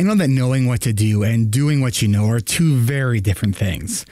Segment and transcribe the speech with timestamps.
[0.00, 3.20] I know that knowing what to do and doing what you know are two very
[3.20, 4.06] different things.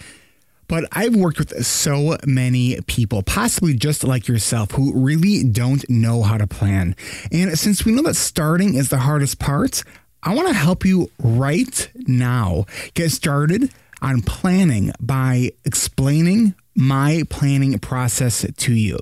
[0.67, 6.22] But I've worked with so many people, possibly just like yourself, who really don't know
[6.24, 6.95] how to plan.
[7.32, 9.82] And since we know that starting is the hardest part,
[10.22, 17.76] I want to help you right now get started on planning by explaining my planning
[17.80, 19.00] process to you.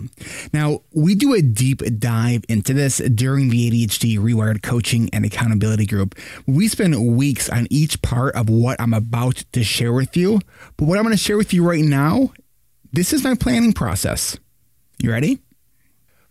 [0.50, 5.84] Now, we do a deep dive into this during the ADHD Rewired Coaching and Accountability
[5.84, 6.14] Group.
[6.46, 10.40] We spend weeks on each part of what I'm about to share with you.
[10.78, 12.32] But what I'm going to share with you right now,
[12.94, 14.38] this is my planning process.
[14.98, 15.42] You ready?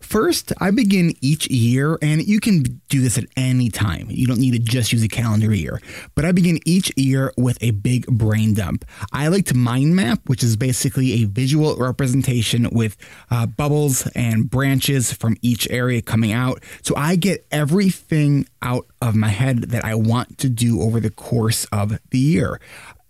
[0.06, 4.06] First, I begin each year, and you can do this at any time.
[4.08, 5.80] You don't need to just use a calendar year.
[6.14, 8.84] But I begin each year with a big brain dump.
[9.12, 12.96] I like to mind map, which is basically a visual representation with
[13.32, 16.62] uh, bubbles and branches from each area coming out.
[16.82, 21.10] So I get everything out of my head that I want to do over the
[21.10, 22.60] course of the year.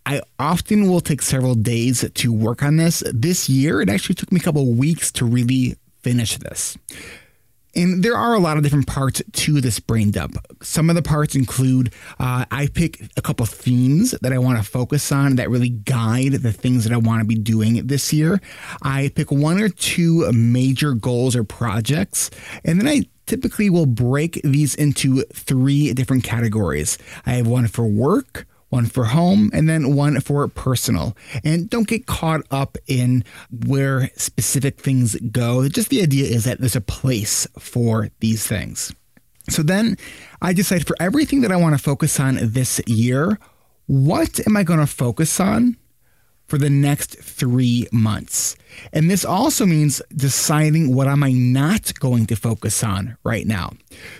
[0.06, 3.02] I often will take several days to work on this.
[3.12, 6.78] This year, it actually took me a couple weeks to really finish this.
[7.74, 10.38] And there are a lot of different parts to this brain dump.
[10.62, 14.64] Some of the parts include uh, I pick a couple themes that I want to
[14.64, 18.40] focus on that really guide the things that I want to be doing this year.
[18.82, 22.30] I pick one or two major goals or projects,
[22.64, 26.98] and then I typically will break these into three different categories.
[27.26, 28.46] I have one for work,
[28.76, 31.16] one for home, and then one for personal.
[31.42, 33.24] And don't get caught up in
[33.66, 35.66] where specific things go.
[35.68, 38.94] Just the idea is that there's a place for these things.
[39.48, 39.96] So then
[40.42, 43.38] I decide for everything that I want to focus on this year,
[43.86, 45.76] what am I going to focus on
[46.46, 48.56] for the next three months?
[48.92, 53.72] And this also means deciding what am I not going to focus on right now.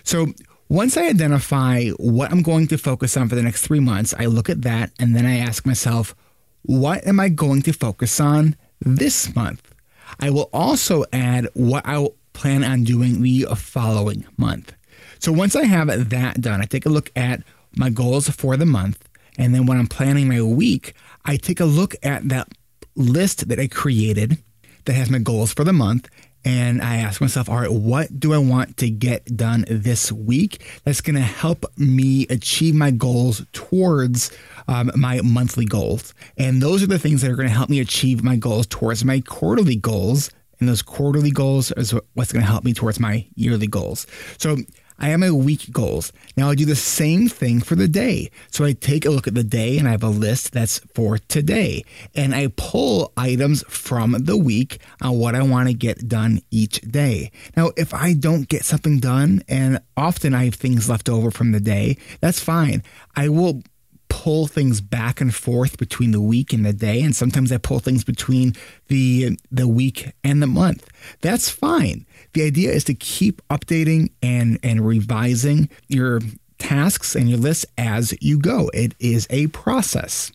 [0.02, 0.28] So
[0.69, 4.27] once I identify what I'm going to focus on for the next three months, I
[4.27, 6.14] look at that and then I ask myself,
[6.62, 9.72] what am I going to focus on this month?
[10.19, 14.75] I will also add what I plan on doing the following month.
[15.21, 17.43] So once I have that done, I take a look at
[17.76, 19.09] my goals for the month.
[19.38, 20.94] And then when I'm planning my week,
[21.25, 22.49] I take a look at that
[22.97, 24.38] list that I created
[24.84, 26.09] that has my goals for the month
[26.46, 30.64] and I ask myself, all right, what do I want to get done this week
[30.84, 34.30] that's going to help me achieve my goals towards
[34.68, 36.14] um, my monthly goals?
[36.38, 39.04] And those are the things that are going to help me achieve my goals towards
[39.04, 40.30] my quarterly goals.
[40.60, 44.06] And those quarterly goals is what's going to help me towards my yearly goals.
[44.38, 44.56] So
[44.98, 46.12] I have my week goals.
[46.36, 48.30] Now I do the same thing for the day.
[48.50, 51.18] So I take a look at the day and I have a list that's for
[51.18, 51.84] today.
[52.14, 56.80] And I pull items from the week on what I want to get done each
[56.80, 57.30] day.
[57.56, 61.52] Now, if I don't get something done, and often I have things left over from
[61.52, 62.82] the day, that's fine.
[63.14, 63.62] I will
[64.08, 67.80] pull things back and forth between the week and the day and sometimes I pull
[67.80, 68.54] things between
[68.88, 70.88] the the week and the month.
[71.20, 72.06] That's fine.
[72.36, 76.20] The idea is to keep updating and and revising your
[76.58, 78.70] tasks and your lists as you go.
[78.74, 80.32] It is a process.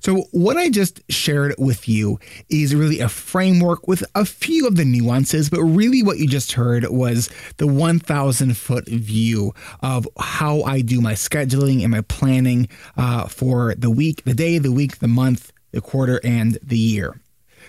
[0.00, 2.18] So, what I just shared with you
[2.48, 6.50] is really a framework with a few of the nuances, but really what you just
[6.50, 12.66] heard was the 1,000 foot view of how I do my scheduling and my planning
[12.96, 17.20] uh, for the week, the day, the week, the month, the quarter, and the year.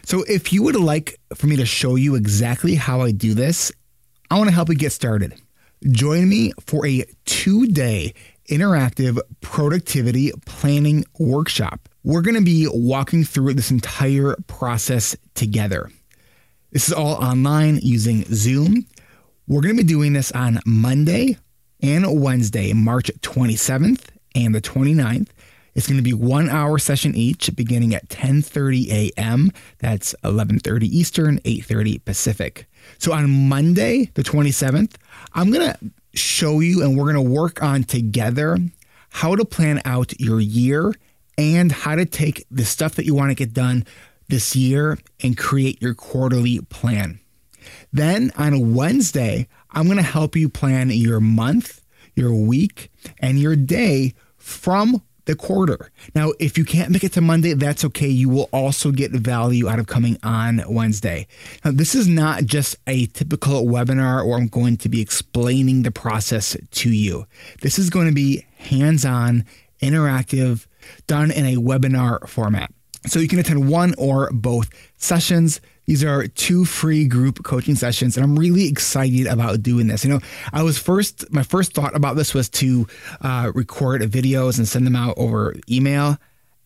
[0.08, 3.74] So, if you would like for me to show you exactly how I do this,
[4.32, 5.34] I want to help you get started.
[5.92, 8.14] Join me for a two day
[8.50, 11.90] interactive productivity planning workshop.
[12.06, 15.92] We're going to be walking through this entire process together.
[16.72, 18.88] This is all online using Zoom.
[19.46, 21.38] We're going to be doing this on Monday
[21.82, 25.28] and Wednesday, March 27th and the 29th.
[25.78, 29.52] It's going to be one hour session each, beginning at 10:30 a.m.
[29.78, 32.66] That's 11:30 Eastern, 8:30 Pacific.
[32.98, 34.96] So on Monday, the 27th,
[35.34, 35.78] I'm going to
[36.16, 38.58] show you and we're going to work on together
[39.10, 40.96] how to plan out your year
[41.38, 43.86] and how to take the stuff that you want to get done
[44.30, 47.20] this year and create your quarterly plan.
[47.94, 51.84] Then on Wednesday, I'm going to help you plan your month,
[52.16, 55.92] your week, and your day from the quarter.
[56.16, 58.08] Now, if you can't make it to Monday, that's okay.
[58.08, 61.28] You will also get value out of coming on Wednesday.
[61.64, 65.92] Now, this is not just a typical webinar where I'm going to be explaining the
[65.92, 67.28] process to you.
[67.62, 69.46] This is going to be hands on,
[69.82, 70.66] interactive,
[71.06, 72.72] done in a webinar format.
[73.06, 78.18] So you can attend one or both sessions These are two free group coaching sessions,
[78.18, 80.04] and I'm really excited about doing this.
[80.04, 80.20] You know,
[80.52, 82.86] I was first, my first thought about this was to
[83.22, 86.18] uh, record videos and send them out over email.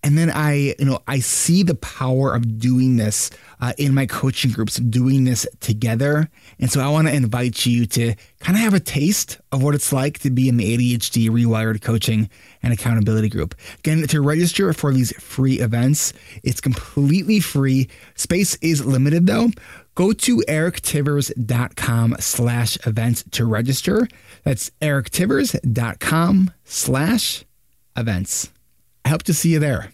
[0.04, 4.08] And then I, you know, I see the power of doing this uh, in my
[4.08, 6.28] coaching groups, doing this together.
[6.60, 9.76] And so I want to invite you to kind of have a taste of what
[9.76, 12.30] it's like to be in the ADHD Rewired Coaching
[12.64, 13.54] and Accountability Group.
[13.80, 16.14] Again, to register for these free events,
[16.44, 17.88] it's completely free.
[18.16, 19.50] Space is limited though.
[19.94, 24.08] Go to erictivers.com slash events to register.
[24.44, 27.46] That's erictivers.com slash
[27.96, 28.50] events.
[29.06, 29.92] I hope to see you there.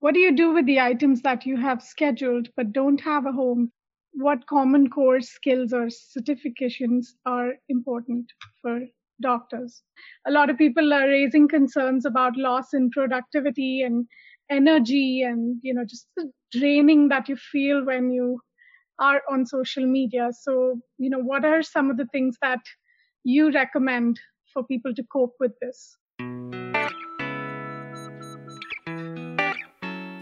[0.00, 3.32] What do you do with the items that you have scheduled but don't have a
[3.32, 3.72] home?
[4.12, 8.26] What common core skills or certifications are important
[8.62, 8.80] for
[9.20, 9.82] doctors?
[10.26, 14.06] A lot of people are raising concerns about loss in productivity and
[14.50, 18.38] energy and you know just the draining that you feel when you
[18.98, 22.60] are on social media so you know what are some of the things that
[23.24, 24.20] you recommend
[24.52, 25.96] for people to cope with this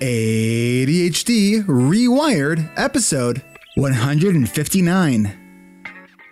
[0.03, 3.41] ADHD Rewired, episode
[3.77, 5.39] 159.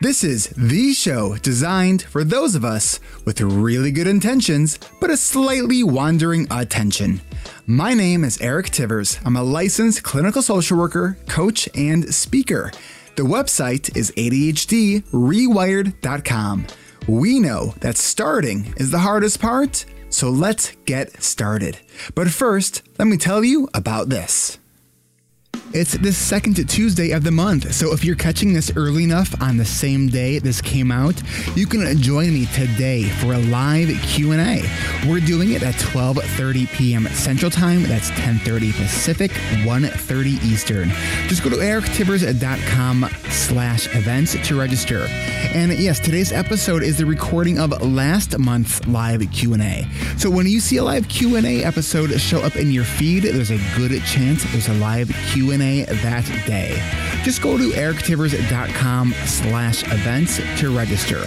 [0.01, 5.17] This is the show designed for those of us with really good intentions, but a
[5.17, 7.21] slightly wandering attention.
[7.65, 9.21] My name is Eric Tivers.
[9.25, 12.73] I'm a licensed clinical social worker, coach, and speaker.
[13.15, 16.67] The website is ADHDrewired.com.
[17.07, 21.79] We know that starting is the hardest part so let's get started.
[22.15, 24.59] But first, let me tell you about this.
[25.73, 29.57] It's the second Tuesday of the month, so if you're catching this early enough on
[29.57, 31.23] the same day this came out,
[31.55, 34.65] you can join me today for a live Q&A.
[35.09, 37.07] We're doing it at 12:30 p.m.
[37.11, 39.31] Central Time, that's 10:30 Pacific,
[39.63, 40.89] 1:30 Eastern.
[41.29, 45.07] Just go to erictivers.com slash events to register.
[45.55, 49.87] And yes, today's episode is the recording of last month's live Q&A.
[50.19, 53.61] So when you see a live Q&A episode show up in your feed, there's a
[53.77, 56.77] good chance there's a live Q&A Q&A that day.
[57.25, 61.25] Just go to erictivers.com slash events to register.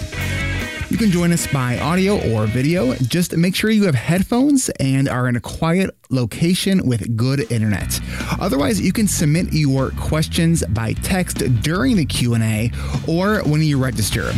[0.88, 2.94] You can join us by audio or video.
[2.94, 7.98] Just make sure you have headphones and are in a quiet location with good internet.
[8.38, 12.70] Otherwise, you can submit your questions by text during the Q&A
[13.08, 14.30] or when you register.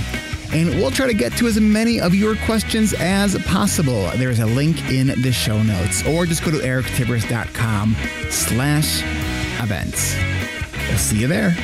[0.52, 4.08] And we'll try to get to as many of your questions as possible.
[4.16, 7.96] There's a link in the show notes, or just go to erictivers.com
[8.30, 9.02] slash
[9.62, 10.16] events.
[10.88, 11.56] We'll see you there.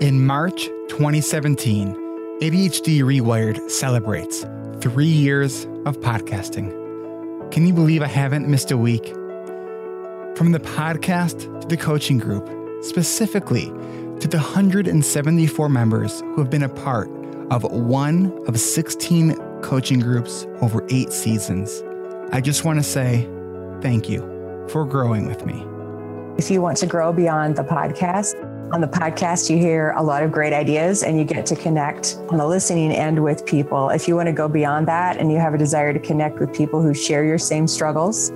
[0.00, 1.94] In March 2017,
[2.40, 4.44] ADHD Rewired celebrates
[4.80, 6.72] three years of podcasting.
[7.52, 9.06] Can you believe I haven't missed a week?
[10.34, 12.48] From the podcast to the coaching group,
[12.82, 13.66] specifically
[14.18, 17.08] to the 174 members who have been a part
[17.52, 21.84] of one of 16 coaching groups over eight seasons,
[22.32, 23.28] I just want to say
[23.82, 24.31] thank you
[24.68, 25.64] for growing with me.
[26.38, 28.34] If you want to grow beyond the podcast,
[28.72, 32.16] on the podcast, you hear a lot of great ideas and you get to connect
[32.30, 33.90] on the listening end with people.
[33.90, 36.54] If you want to go beyond that and you have a desire to connect with
[36.54, 38.32] people who share your same struggles,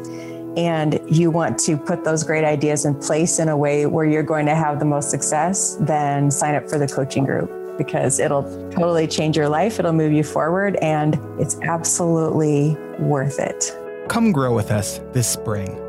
[0.56, 4.22] and you want to put those great ideas in place in a way where you're
[4.22, 8.42] going to have the most success, then sign up for the coaching group because it'll
[8.70, 9.78] totally change your life.
[9.78, 13.76] It'll move you forward, and it's absolutely worth it.
[14.08, 15.85] Come grow with us this spring.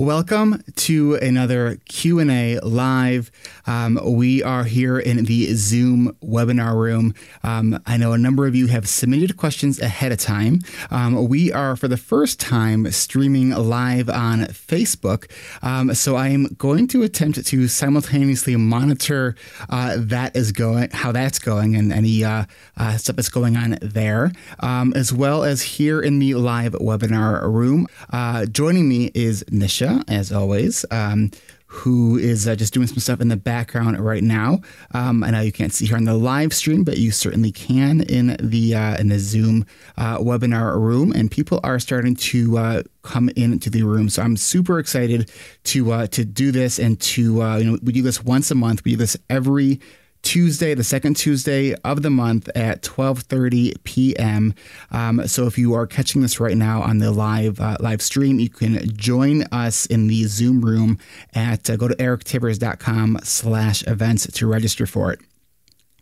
[0.00, 3.30] Welcome to another Q&A live.
[3.66, 7.12] Um, we are here in the Zoom webinar room.
[7.42, 10.60] Um, I know a number of you have submitted questions ahead of time.
[10.90, 15.30] Um, we are, for the first time, streaming live on Facebook.
[15.62, 19.36] Um, so I am going to attempt to simultaneously monitor
[19.68, 22.46] uh, that is going, how that's going, and any uh,
[22.78, 27.42] uh, stuff that's going on there, um, as well as here in the live webinar
[27.42, 27.86] room.
[28.10, 31.30] Uh, joining me is Nisha as always, um,
[31.66, 34.58] who is uh, just doing some stuff in the background right now.
[34.92, 38.00] Um, I know you can't see her on the live stream, but you certainly can
[38.00, 39.64] in the uh, in the Zoom
[39.96, 44.08] uh, webinar room, and people are starting to uh, come into the room.
[44.08, 45.30] So I'm super excited
[45.64, 48.56] to uh, to do this and to uh, you know we do this once a
[48.56, 48.84] month.
[48.84, 49.80] We do this every
[50.22, 54.52] Tuesday, the second Tuesday of the month at 12:30 p.m.
[54.90, 58.38] Um, so if you are catching this right now on the live uh, live stream,
[58.38, 60.98] you can join us in the Zoom room
[61.34, 65.20] at uh, go to erictivers.com/events to register for it.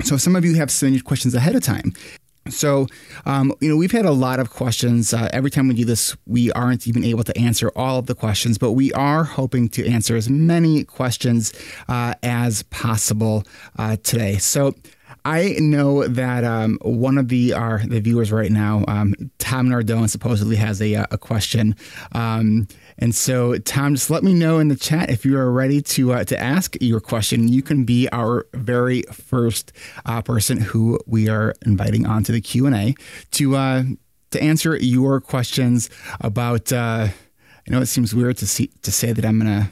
[0.05, 1.93] So some of you have submitted questions ahead of time.
[2.51, 2.87] So,
[3.27, 5.13] um, you know, we've had a lot of questions.
[5.13, 8.15] Uh, every time we do this, we aren't even able to answer all of the
[8.15, 11.53] questions, but we are hoping to answer as many questions
[11.89, 13.45] uh, as possible
[13.79, 14.39] uh, today.
[14.39, 14.75] So,
[15.25, 20.09] I know that um, one of the our the viewers right now, um, Tom Nardone,
[20.09, 21.77] supposedly has a, a question.
[22.13, 25.81] Um, and so, Tom, just let me know in the chat if you are ready
[25.83, 27.49] to uh, to ask your question.
[27.49, 29.73] You can be our very first
[30.05, 32.95] uh, person who we are inviting onto the Q and A
[33.33, 33.83] to uh,
[34.33, 35.89] to answer your questions
[36.21, 36.73] about.
[36.73, 37.09] Uh,
[37.67, 39.71] I know it seems weird to see to say that I'm going to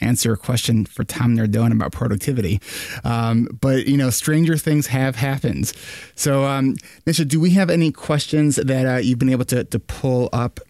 [0.00, 2.60] answer a question for Tom Nardone about productivity.
[3.04, 5.72] Um, but, you know, stranger things have happened.
[6.14, 9.78] So, um, Nisha, do we have any questions that uh, you've been able to, to
[9.78, 10.60] pull up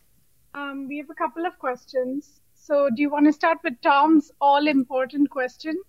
[0.55, 2.41] um, we have a couple of questions.
[2.55, 5.81] So, do you want to start with Tom's all important question?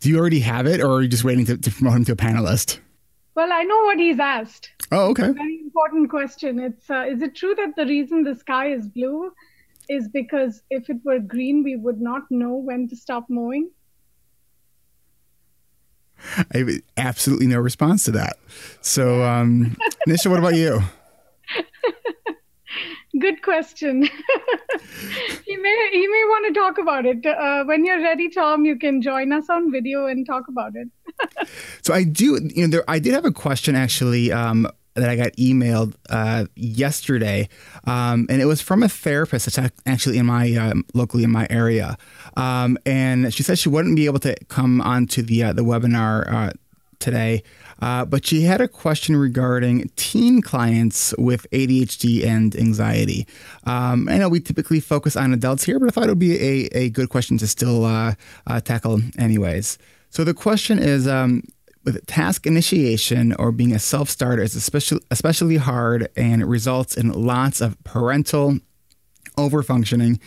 [0.00, 2.12] Do you already have it, or are you just waiting to, to promote him to
[2.12, 2.80] a panelist?
[3.34, 4.70] Well, I know what he's asked.
[4.92, 5.30] Oh, okay.
[5.32, 6.58] Very important question.
[6.58, 9.32] It's uh, is it true that the reason the sky is blue
[9.88, 13.70] is because if it were green, we would not know when to stop mowing?
[16.54, 18.38] I have absolutely no response to that.
[18.80, 19.76] So, um,
[20.08, 20.80] Nisha, what about you?
[23.24, 24.02] Good question.
[25.46, 28.66] he may he may want to talk about it uh, when you're ready, Tom.
[28.66, 30.88] You can join us on video and talk about it.
[31.82, 32.38] so I do.
[32.54, 34.30] You know, there, I did have a question actually.
[34.30, 37.48] Um, that I got emailed uh, yesterday,
[37.84, 41.46] um, and it was from a therapist that's actually in my um, locally in my
[41.48, 41.96] area,
[42.36, 46.30] um, and she said she wouldn't be able to come onto the uh, the webinar
[46.30, 46.52] uh,
[46.98, 47.42] today
[47.84, 53.26] uh, but she had a question regarding teen clients with ADHD and anxiety.
[53.64, 56.34] Um, I know we typically focus on adults here, but I thought it would be
[56.34, 58.14] a, a good question to still uh,
[58.46, 59.76] uh, tackle, anyways.
[60.08, 61.42] So the question is um,
[61.84, 67.12] with task initiation or being a self starter is especially, especially hard and results in
[67.12, 68.60] lots of parental
[69.36, 70.18] overfunctioning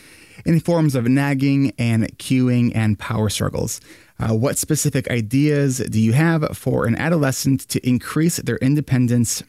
[0.45, 3.81] in forms of nagging and cueing and power struggles.
[4.19, 9.43] Uh, what specific ideas do you have for an adolescent to increase their independence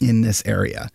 [0.00, 0.90] in this area?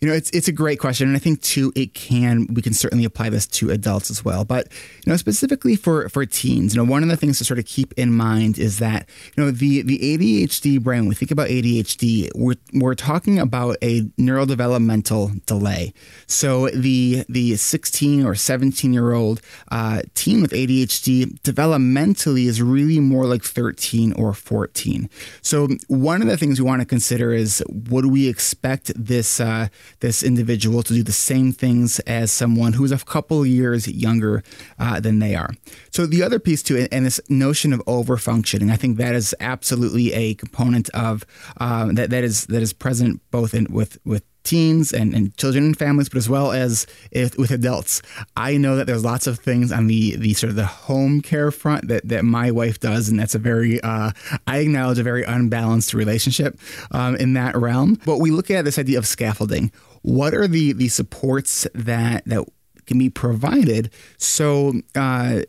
[0.00, 2.72] You know, it's it's a great question, and I think too it can we can
[2.72, 4.44] certainly apply this to adults as well.
[4.44, 4.68] But
[5.04, 7.66] you know, specifically for for teens, you know, one of the things to sort of
[7.66, 11.00] keep in mind is that you know the the ADHD brain.
[11.00, 15.92] When we think about ADHD, we're we're talking about a neurodevelopmental delay.
[16.28, 19.40] So the the 16 or 17 year old
[19.72, 25.10] uh, teen with ADHD developmentally is really more like 13 or 14.
[25.42, 29.40] So one of the things we want to consider is what do we expect this
[29.40, 29.68] uh,
[30.00, 34.42] this individual to do the same things as someone who's a couple years younger
[34.78, 35.50] uh, than they are.
[35.90, 39.34] So the other piece to it, and this notion of overfunctioning, I think that is
[39.40, 41.24] absolutely a component of
[41.58, 45.64] um, that that is that is present both in with with teens and, and children
[45.64, 48.00] and families, but as well as if, with adults.
[48.34, 51.50] I know that there's lots of things on the the sort of the home care
[51.50, 54.12] front that that my wife does, and that's a very uh,
[54.46, 56.58] I acknowledge a very unbalanced relationship
[56.90, 58.00] um, in that realm.
[58.06, 59.70] But we look at this idea of scaffolding.
[60.02, 62.46] What are the the supports that that
[62.86, 65.42] can be provided so uh,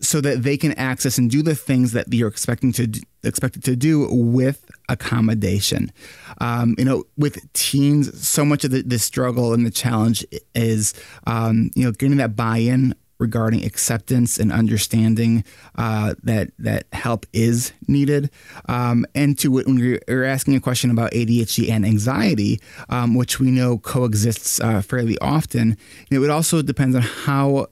[0.00, 2.88] so that they can access and do the things that you're expecting to
[3.22, 5.90] expected to do with accommodation.
[6.38, 10.94] Um, you know, with teens, so much of the, the struggle and the challenge is,
[11.26, 15.44] um, you know, getting that buy-in regarding acceptance and understanding
[15.76, 18.30] uh, that that help is needed.
[18.68, 23.50] Um, and to when you're, asking a question about ADHD and anxiety, um, which we
[23.50, 25.76] know coexists uh, fairly often,
[26.10, 27.68] it would also depend on how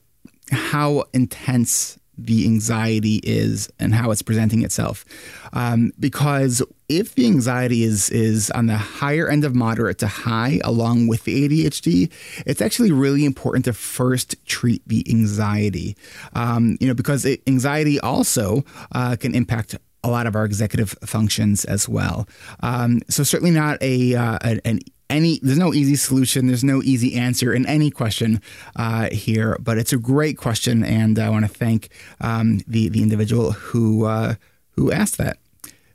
[0.50, 5.04] how intense the anxiety is and how it's presenting itself.
[5.52, 10.60] Um, because if the anxiety is is on the higher end of moderate to high,
[10.64, 12.10] along with the ADHD,
[12.46, 15.96] it's actually really important to first treat the anxiety.
[16.34, 20.90] Um, you know, because it, anxiety also uh, can impact a lot of our executive
[21.04, 22.28] functions as well.
[22.60, 24.80] Um, so certainly not a, uh, an
[25.10, 28.40] any there's no easy solution there's no easy answer in any question
[28.76, 31.88] uh, here but it's a great question and i want to thank
[32.20, 34.34] um, the the individual who uh,
[34.70, 35.38] who asked that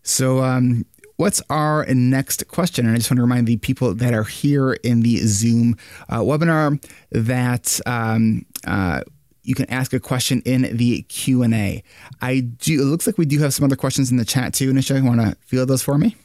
[0.03, 0.85] so um,
[1.17, 4.73] what's our next question and i just want to remind the people that are here
[4.73, 5.75] in the zoom
[6.09, 9.01] uh, webinar that um, uh,
[9.43, 11.81] you can ask a question in the Q and A.
[12.21, 12.81] I do.
[12.81, 14.71] It looks like we do have some other questions in the chat too.
[14.71, 16.15] Nisha, you want to field those for me?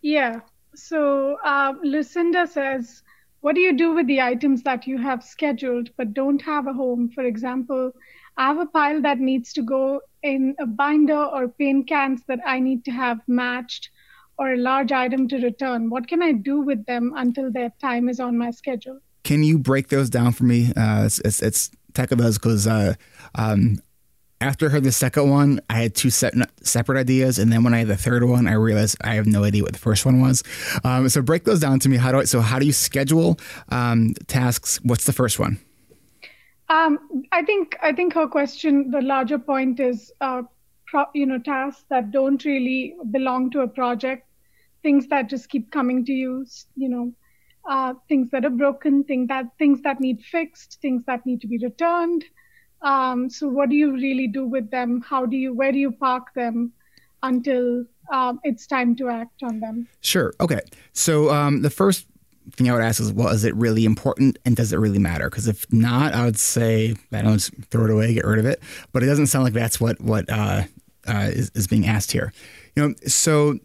[0.00, 0.40] Yeah.
[0.74, 3.02] So uh, Lucinda says,
[3.40, 6.72] "What do you do with the items that you have scheduled but don't have a
[6.72, 7.10] home?
[7.14, 7.92] For example,
[8.36, 12.40] I have a pile that needs to go in a binder or paint cans that
[12.46, 13.90] I need to have matched."
[14.38, 15.90] Or a large item to return.
[15.90, 18.98] What can I do with them until their time is on my schedule?
[19.24, 20.72] Can you break those down for me?
[20.74, 22.94] Uh, it's, it's, it's those because uh,
[23.34, 23.78] um,
[24.42, 27.74] after I heard the second one, I had two set, separate ideas, and then when
[27.74, 30.20] I had the third one, I realized I have no idea what the first one
[30.20, 30.42] was.
[30.82, 31.96] Um, so break those down to me.
[31.96, 32.24] How do I?
[32.24, 34.80] So how do you schedule um, tasks?
[34.82, 35.58] What's the first one?
[36.68, 36.98] Um,
[37.30, 40.42] I think I think her question, the larger point is, uh,
[40.86, 44.26] pro, you know, tasks that don't really belong to a project,
[44.82, 46.44] things that just keep coming to you,
[46.74, 47.12] you know,
[47.68, 51.46] uh, things that are broken, things that things that need fixed, things that need to
[51.46, 52.24] be returned.
[52.82, 55.00] Um, so what do you really do with them?
[55.00, 56.72] How do you where do you park them
[57.22, 59.88] until um, it's time to act on them?
[60.00, 60.34] Sure.
[60.40, 60.60] Okay.
[60.92, 62.06] So um, the first
[62.56, 65.30] thing I would ask is, well, is it really important and does it really matter?
[65.30, 67.38] Because if not, I would say I don't
[67.70, 68.60] throw it away, get rid of it.
[68.92, 70.62] But it doesn't sound like that's what what uh,
[71.06, 72.32] uh, is, is being asked here.
[72.74, 73.58] You know, so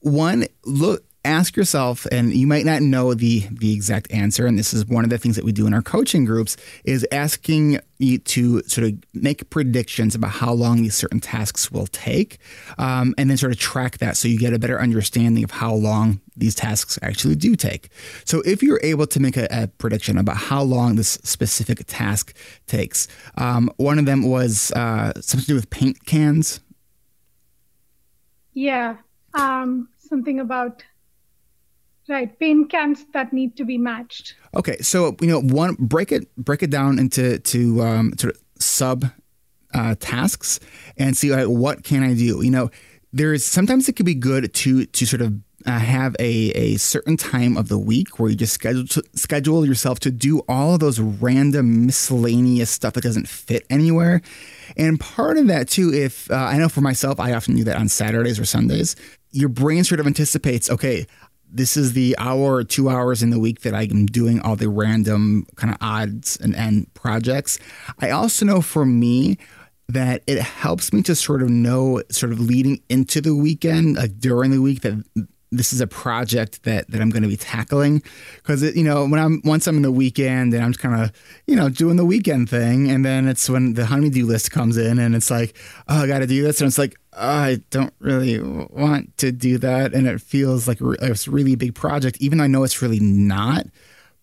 [0.00, 4.72] one look ask yourself, and you might not know the the exact answer, and this
[4.72, 8.18] is one of the things that we do in our coaching groups, is asking you
[8.18, 12.38] to sort of make predictions about how long these certain tasks will take,
[12.78, 15.74] um, and then sort of track that so you get a better understanding of how
[15.74, 17.90] long these tasks actually do take.
[18.24, 22.34] So if you're able to make a, a prediction about how long this specific task
[22.66, 26.60] takes, um, one of them was uh, something to do with paint cans.
[28.54, 28.96] Yeah,
[29.34, 30.82] um, something about
[32.08, 34.34] Right, pain camps that need to be matched.
[34.56, 38.42] Okay, so you know, one break it break it down into to um, sort of
[38.58, 39.04] sub
[39.74, 40.58] uh, tasks
[40.96, 42.42] and see like, what can I do.
[42.42, 42.70] You know,
[43.12, 45.34] there's sometimes it could be good to to sort of
[45.66, 49.98] uh, have a, a certain time of the week where you just schedule schedule yourself
[50.00, 54.22] to do all of those random miscellaneous stuff that doesn't fit anywhere.
[54.76, 57.76] And part of that too, if uh, I know for myself, I often do that
[57.76, 58.96] on Saturdays or Sundays.
[59.30, 61.06] Your brain sort of anticipates, okay,
[61.50, 64.68] this is the hour or two hours in the week that I'm doing all the
[64.68, 67.58] random kind of odds and end projects.
[68.00, 69.38] I also know for me
[69.88, 74.18] that it helps me to sort of know, sort of leading into the weekend, like
[74.18, 75.02] during the week, that
[75.50, 78.02] this is a project that that I'm going to be tackling
[78.36, 81.12] because you know when I'm once I'm in the weekend and I'm just kind of
[81.46, 84.98] you know doing the weekend thing and then it's when the honey-do list comes in
[84.98, 85.56] and it's like
[85.88, 89.32] oh I got to do this and it's like oh, I don't really want to
[89.32, 92.64] do that and it feels like it's a really big project even though I know
[92.64, 93.66] it's really not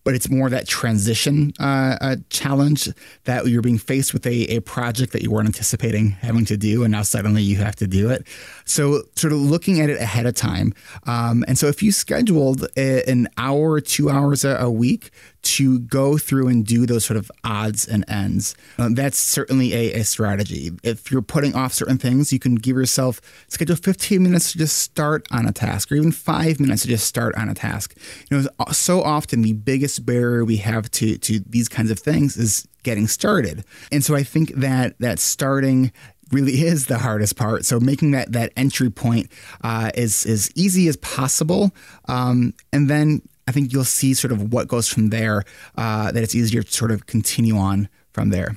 [0.06, 2.88] but it's more that transition uh, uh, challenge
[3.24, 6.84] that you're being faced with a, a project that you weren't anticipating having to do,
[6.84, 8.24] and now suddenly you have to do it.
[8.68, 10.74] So, sort of looking at it ahead of time.
[11.06, 15.10] Um, and so, if you scheduled a, an hour two hours a, a, week
[15.42, 20.00] to go through and do those sort of odds and ends, uh, that's certainly a,
[20.00, 20.72] a strategy.
[20.82, 24.78] If you're putting off certain things, you can give yourself schedule 15 minutes to just
[24.78, 27.96] start on a task, or even five minutes to just start on a task.
[28.30, 32.36] You know, so often the biggest barrier we have to to these kinds of things
[32.36, 33.64] is getting started.
[33.90, 35.92] And so I think that that starting
[36.32, 37.64] really is the hardest part.
[37.64, 39.30] So making that that entry point
[39.62, 41.72] uh, is as easy as possible,
[42.08, 45.44] um, and then I think you'll see sort of what goes from there.
[45.76, 48.56] Uh, that it's easier to sort of continue on from there.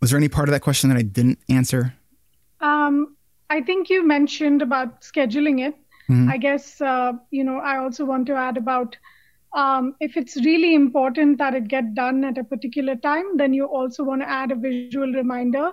[0.00, 1.94] Was there any part of that question that I didn't answer?
[2.60, 3.16] Um,
[3.50, 5.74] I think you mentioned about scheduling it.
[6.10, 6.28] Mm-hmm.
[6.28, 7.58] I guess uh, you know.
[7.58, 8.96] I also want to add about
[9.54, 13.66] um, if it's really important that it get done at a particular time, then you
[13.66, 15.72] also want to add a visual reminder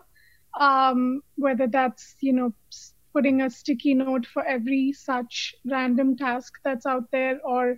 [0.60, 2.54] um, whether that's you know
[3.14, 7.78] putting a sticky note for every such random task that's out there or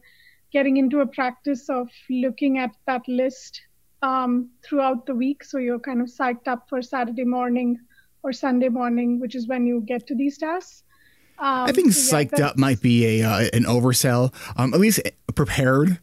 [0.51, 3.61] getting into a practice of looking at that list
[4.01, 5.43] um, throughout the week.
[5.43, 7.79] So you're kind of psyched up for saturday morning
[8.23, 10.83] or sunday morning which is when you get to these tasks.
[11.39, 14.33] Um, i think so yeah, psyched up might be a uh, an oversell.
[14.57, 14.99] Um, at least
[15.33, 15.99] prepared.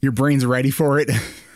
[0.00, 1.10] Your brain's ready for it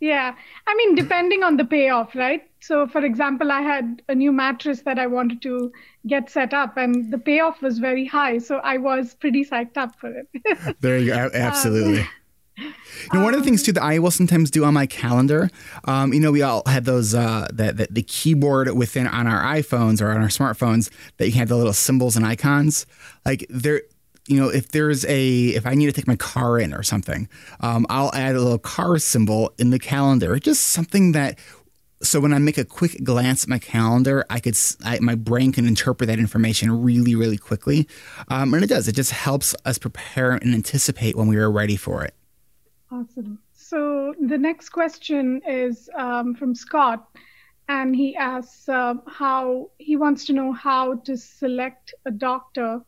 [0.00, 0.34] Yeah.
[0.66, 2.42] I mean, depending on the payoff, right?
[2.60, 5.72] So, for example, I had a new mattress that I wanted to
[6.06, 8.38] get set up, and the payoff was very high.
[8.38, 10.76] So, I was pretty psyched up for it.
[10.80, 11.30] there you go.
[11.32, 12.00] Absolutely.
[12.00, 12.08] Um,
[12.60, 15.50] you know, one of the things too that I will sometimes do on my calendar,
[15.84, 19.42] um, you know, we all had those uh, the, the, the keyboard within on our
[19.42, 22.86] iPhones or on our smartphones that you have the little symbols and icons.
[23.24, 23.82] Like there,
[24.30, 27.28] you know, if there's a, if I need to take my car in or something,
[27.60, 30.36] um, I'll add a little car symbol in the calendar.
[30.36, 31.36] It's Just something that
[32.02, 35.52] so when I make a quick glance at my calendar, I could I, my brain
[35.52, 37.86] can interpret that information really, really quickly,
[38.28, 38.88] um, and it does.
[38.88, 42.14] It just helps us prepare and anticipate when we are ready for it.
[42.90, 43.38] Awesome.
[43.52, 47.06] So the next question is um, from Scott,
[47.68, 52.80] and he asks uh, how he wants to know how to select a doctor.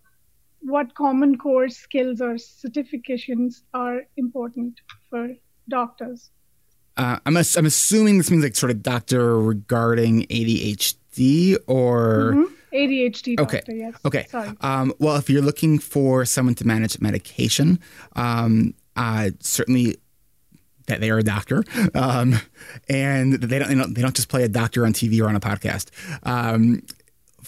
[0.62, 5.30] What common core skills or certifications are important for
[5.68, 6.30] doctors?
[6.96, 12.54] Uh, I'm, ass- I'm assuming this means like sort of doctor regarding ADHD or mm-hmm.
[12.74, 13.36] ADHD.
[13.36, 13.74] Doctor, okay.
[13.74, 13.94] Yes.
[14.04, 14.26] Okay.
[14.60, 17.80] Um, well, if you're looking for someone to manage medication,
[18.14, 19.96] um, uh, certainly
[20.86, 22.38] that they are a doctor, um,
[22.88, 25.36] and they don't, they don't, they don't just play a doctor on TV or on
[25.36, 25.90] a podcast.
[26.24, 26.82] Um,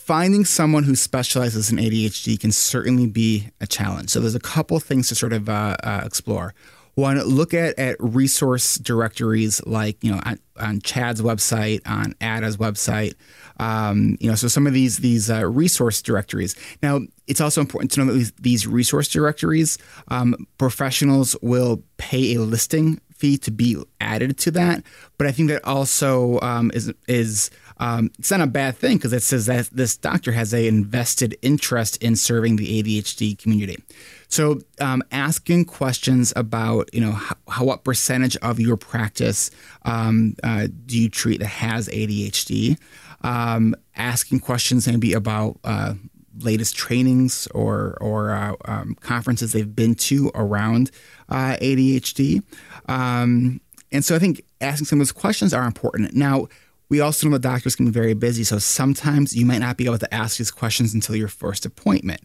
[0.04, 4.10] finding someone who specializes in ADHD can certainly be a challenge.
[4.10, 6.54] So there's a couple things to sort of uh, uh, explore.
[6.94, 12.58] One, look at, at resource directories like, you know, on, on CHADD's website, on ADDA's
[12.58, 13.14] website.
[13.58, 16.54] Um, you know, so some of these these uh, resource directories.
[16.82, 22.40] Now, it's also important to know that these resource directories, um, professionals will pay a
[22.40, 24.84] listing fee to be added to that.
[25.18, 29.12] But I think that also um, is is um, it's not a bad thing because
[29.12, 33.82] it says that this doctor has a invested interest in serving the ADHD community.
[34.28, 39.50] So um, asking questions about you know how, how, what percentage of your practice
[39.84, 42.78] um, uh, do you treat that has ADHD?
[43.22, 45.94] Um, asking questions maybe about uh,
[46.40, 50.90] latest trainings or or uh, um, conferences they've been to around
[51.28, 52.42] uh, ADHD.
[52.88, 53.60] Um,
[53.92, 56.14] and so I think asking some of those questions are important.
[56.14, 56.48] Now,
[56.94, 59.86] we also know the doctors can be very busy, so sometimes you might not be
[59.86, 62.20] able to ask these questions until your first appointment,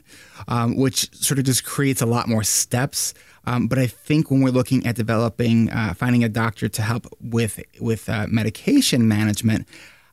[0.47, 3.15] um, which sort of just creates a lot more steps.
[3.45, 7.07] Um, but I think when we're looking at developing, uh, finding a doctor to help
[7.19, 9.67] with with uh, medication management,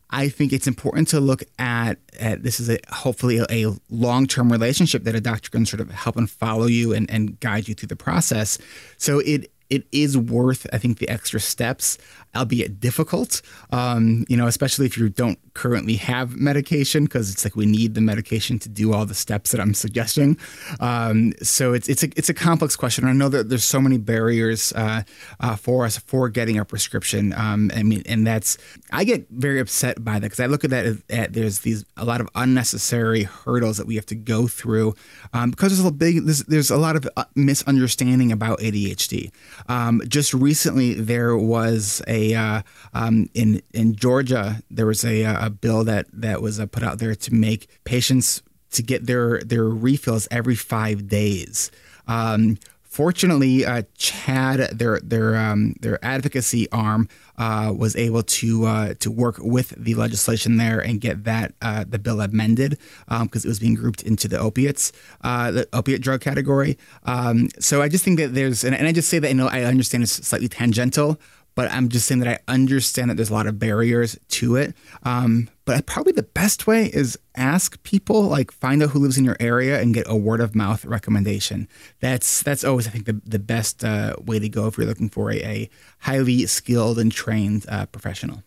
[0.09, 4.27] I think it's important to look at, at this is a, hopefully a, a long
[4.27, 7.69] term relationship that a doctor can sort of help and follow you and, and guide
[7.69, 8.59] you through the process.
[8.97, 11.99] So it it is worth, I think, the extra steps
[12.37, 13.42] albeit difficult.
[13.70, 17.94] Um, you know, especially if you don't currently have medication, because it's like we need
[17.94, 20.38] the medication to do all the steps that I'm suggesting.
[20.81, 23.07] Um, so it's it's a it's a complex question.
[23.07, 25.03] I know that there's so many barriers uh,
[25.40, 27.33] uh, for us for getting a prescription.
[27.33, 28.59] Um, I mean, and that's
[28.92, 32.05] I get very upset by that because I look at that at, there's these a
[32.05, 34.94] lot of unnecessary hurdles that we have to go through
[35.33, 39.31] um, because there's a big there's, there's a lot of uh, misunderstanding about ADHD.
[39.68, 42.62] Um, just recently, there was a uh,
[42.95, 46.83] um, in in Georgia there was a, uh, a bill that that was uh, put
[46.83, 51.71] out there to make patients to get their their refills every five days.
[52.07, 52.59] Um,
[52.97, 59.11] Fortunately, uh, CHADD, their their um, their advocacy arm, uh, was able to uh, to
[59.11, 63.45] work with the legislation there and get that uh, the bill amended because um, it
[63.45, 66.79] was being grouped into the opiates, uh, the opiate drug category.
[67.03, 69.49] Um, so I just think that there's, and, and I just say that you know
[69.49, 71.21] I understand it's slightly tangential,
[71.57, 74.77] but I'm just saying that I understand that there's a lot of barriers to it.
[75.03, 79.25] Um, but probably the best way is ask people, like find out who lives in
[79.25, 81.66] your area and get a word of mouth recommendation.
[82.01, 85.09] That's that's always I think the the best uh, way to go if you're looking
[85.09, 88.42] for a, a highly skilled and trained uh, professional.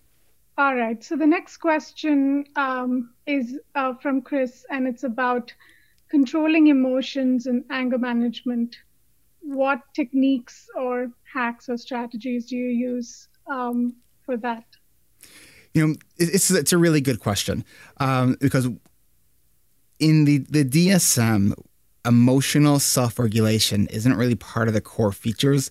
[0.58, 1.04] All right.
[1.04, 5.52] So the next question um, is uh, from Chris, and it's about
[6.10, 8.78] controlling emotions and anger management
[9.42, 14.64] what techniques or hacks or strategies do you use um, for that?
[15.74, 17.64] You know, it's it's a really good question
[17.98, 18.68] um, because
[20.00, 21.54] in the the DSM,
[22.06, 25.70] emotional self regulation isn't really part of the core features.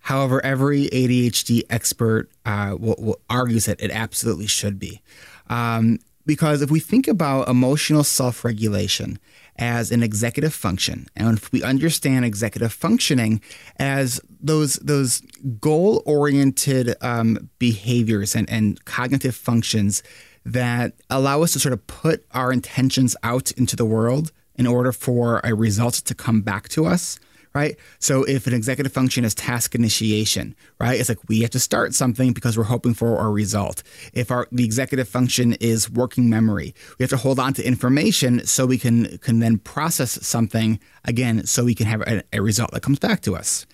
[0.00, 5.00] However, every ADHD expert uh, will, will argues that it absolutely should be.
[5.48, 9.18] Um, because if we think about emotional self regulation
[9.58, 13.40] as an executive function, and if we understand executive functioning
[13.76, 15.22] as those those
[15.60, 20.02] goal oriented um, behaviors and, and cognitive functions
[20.44, 24.92] that allow us to sort of put our intentions out into the world in order
[24.92, 27.18] for a result to come back to us
[27.54, 27.76] right?
[27.98, 30.98] So if an executive function is task initiation, right?
[30.98, 33.82] It's like we have to start something because we're hoping for a result.
[34.12, 38.46] If our the executive function is working memory, we have to hold on to information
[38.46, 42.70] so we can can then process something again so we can have a, a result
[42.72, 43.66] that comes back to us.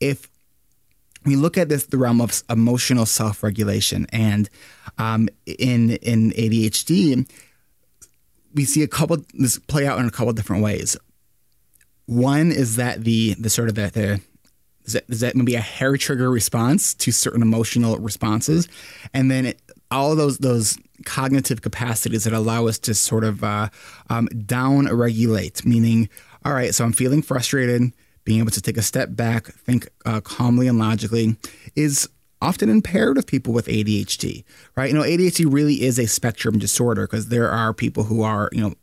[0.00, 0.28] If
[1.24, 4.50] we look at this the realm of emotional self-regulation and
[4.98, 7.28] um, in in ADHD
[8.54, 10.96] we see a couple this play out in a couple different ways
[12.12, 14.20] one is that the the sort of the, the
[14.84, 18.68] is that, is that maybe a hair trigger response to certain emotional responses,
[19.14, 23.68] and then it, all those those cognitive capacities that allow us to sort of uh,
[24.08, 26.08] um, down regulate, meaning,
[26.44, 27.92] all right, so I'm feeling frustrated.
[28.24, 31.36] Being able to take a step back, think uh, calmly and logically,
[31.74, 32.08] is
[32.40, 34.44] often impaired with people with ADHD,
[34.76, 34.90] right?
[34.90, 38.60] You know, ADHD really is a spectrum disorder because there are people who are, you
[38.60, 38.74] know,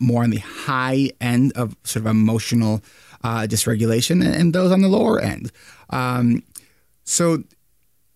[0.00, 2.82] more on the high end of sort of emotional
[3.24, 5.52] uh, dysregulation and those on the lower end.
[5.90, 6.42] Um,
[7.04, 7.44] so,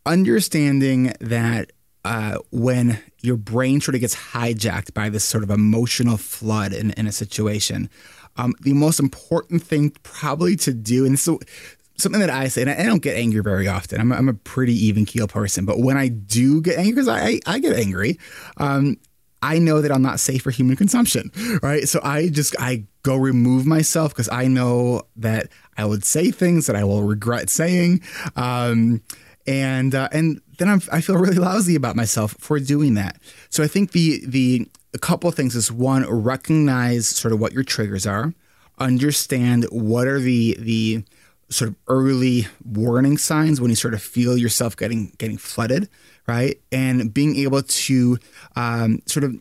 [0.05, 1.73] understanding that
[2.05, 6.93] uh, when your brain sort of gets hijacked by this sort of emotional flood in,
[6.93, 7.91] in a situation,
[8.37, 11.41] um, the most important thing probably to do, and so
[11.97, 14.01] something that I say, and I, don't get angry very often.
[14.01, 17.41] I'm, I'm a pretty even keel person, but when I do get angry, because I,
[17.47, 18.19] I get angry,
[18.59, 18.99] um,
[19.42, 21.31] I know that I'm not safe for human consumption,
[21.62, 21.88] right?
[21.88, 26.66] So I just I go remove myself because I know that I would say things
[26.66, 28.01] that I will regret saying,
[28.35, 29.03] um,
[29.46, 33.18] and uh, and then I'm, I feel really lousy about myself for doing that.
[33.51, 37.62] So I think the the a couple things is one recognize sort of what your
[37.62, 38.33] triggers are,
[38.79, 41.05] understand what are the the
[41.49, 45.88] sort of early warning signs when you sort of feel yourself getting getting flooded,
[46.27, 46.61] right?
[46.73, 48.19] And being able to
[48.57, 49.35] um, sort of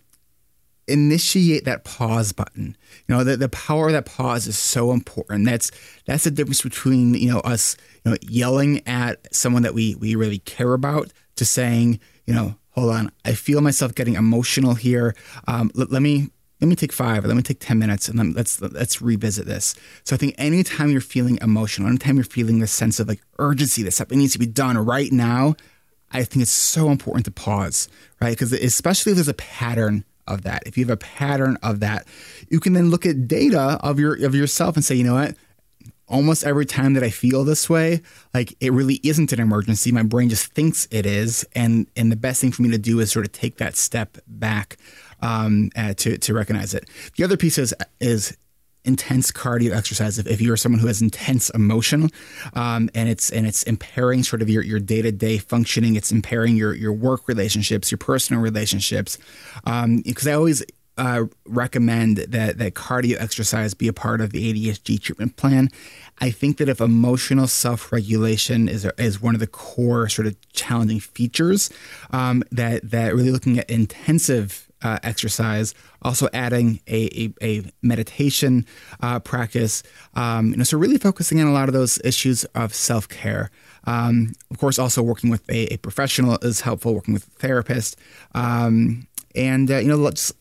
[0.88, 2.78] initiate that pause button.
[3.08, 5.46] You know, the, the power of that pause is so important.
[5.46, 5.72] That's
[6.06, 10.16] that's the difference between, you know, us, you know, yelling at someone that we we
[10.16, 15.16] really care about to saying, you know, hold on, I feel myself getting emotional here.
[15.48, 16.30] Um, let, let me
[16.62, 19.46] let me take five or let me take 10 minutes and then let's let's revisit
[19.46, 23.22] this so i think anytime you're feeling emotional anytime you're feeling this sense of like
[23.40, 25.54] urgency that something needs to be done right now
[26.16, 27.88] i think it's so important to pause
[28.22, 31.80] right because especially if there's a pattern of that if you have a pattern of
[31.80, 32.08] that
[32.50, 35.36] you can then look at data of your of yourself and say you know what
[36.08, 38.02] almost every time that I feel this way,
[38.34, 39.92] like it really isn't an emergency.
[39.92, 43.00] My brain just thinks it is, and and the best thing for me to do
[43.00, 44.78] is sort of take that step back
[45.22, 46.90] um, uh, to to recognize it.
[47.18, 48.38] The other piece is is
[48.86, 50.18] intense cardio exercise.
[50.20, 52.10] If, if you're someone who has intense emotion,
[52.54, 56.12] um, and it's and it's impairing sort of your your day to day functioning, it's
[56.12, 59.18] impairing your your work relationships, your personal relationships.
[59.64, 60.64] Because um, I always
[60.98, 65.70] uh, recommend that that cardio exercise be a part of the ADHD treatment plan.
[66.20, 70.36] I think that if emotional self regulation is is one of the core sort of
[70.54, 71.70] challenging features,
[72.12, 78.64] um, that that really looking at intensive uh, exercise, also adding a, a, a meditation
[79.02, 79.82] uh, practice.
[80.14, 83.50] Um, you know, so really focusing on a lot of those issues of self care.
[83.86, 86.94] Um, of course, also working with a, a, professional is helpful.
[86.94, 87.98] Working with a therapist,
[88.36, 90.34] um, and uh, you know, just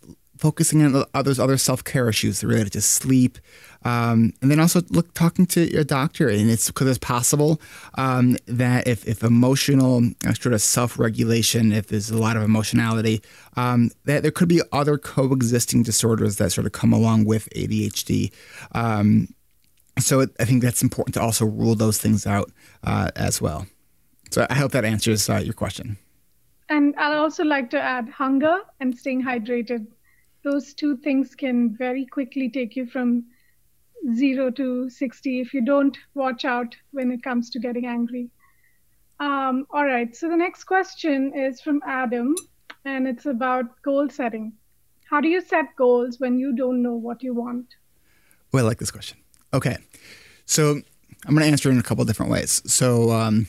[0.44, 3.38] focusing on others other self care issues related to sleep,
[3.86, 7.62] um, and then also look talking to your doctor, and it's because it's possible
[7.94, 12.42] um, that if, if emotional uh, sort of self regulation, if there's a lot of
[12.42, 13.22] emotionality,
[13.56, 18.30] um, that there could be other coexisting disorders that sort of come along with ADHD.
[18.72, 19.28] Um,
[19.98, 22.52] so it, I think that's important to also rule those things out
[22.82, 23.66] uh, as well.
[24.30, 25.96] So I hope that answers uh, your question.
[26.68, 29.86] And I'd also like to add hunger and staying hydrated.
[30.44, 33.24] Those two things can very quickly take you from
[34.14, 38.28] zero to 60 if you don't watch out when it comes to getting angry.
[39.20, 42.34] Um, all right, so the next question is from Adam,
[42.84, 44.52] and it's about goal setting.
[45.08, 47.66] How do you set goals when you don't know what you want?
[48.52, 49.18] Well, I like this question.
[49.52, 49.76] Okay,
[50.44, 50.80] so
[51.26, 52.62] I'm going to answer in a couple different ways.
[52.66, 53.46] So, um,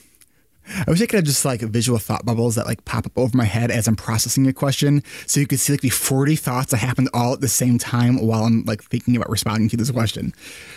[0.68, 3.36] I wish I could have just like visual thought bubbles that like pop up over
[3.36, 5.04] my head as I'm processing a question.
[5.28, 8.26] So you could see like the 40 thoughts that happened all at the same time
[8.26, 10.34] while I'm like thinking about responding to this question.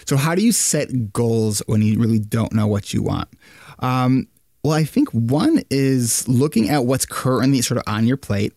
[0.07, 3.29] So, how do you set goals when you really don't know what you want?
[3.79, 4.29] Um,
[4.62, 8.53] well, I think one is looking at what's currently sort of on your plate.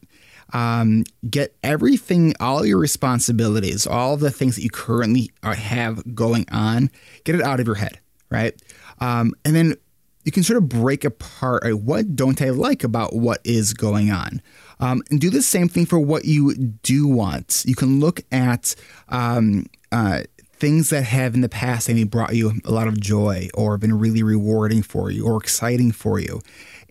[0.54, 6.90] Um, get everything, all your responsibilities, all the things that you currently have going on,
[7.24, 8.62] get it out of your head, right?
[9.00, 9.76] Um, and then
[10.24, 14.12] you can sort of break apart right, what don't I like about what is going
[14.12, 14.42] on.
[14.80, 17.64] Um, and do the same thing for what you do want.
[17.68, 18.76] You can look at
[19.10, 20.22] um, uh,
[20.62, 23.98] things that have in the past maybe brought you a lot of joy or been
[23.98, 26.42] really rewarding for you or exciting for you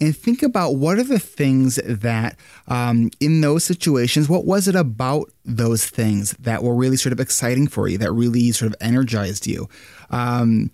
[0.00, 2.36] and think about what are the things that
[2.68, 7.20] um, in those situations, what was it about those things that were really sort of
[7.20, 9.68] exciting for you, that really sort of energized you?
[10.10, 10.70] Um,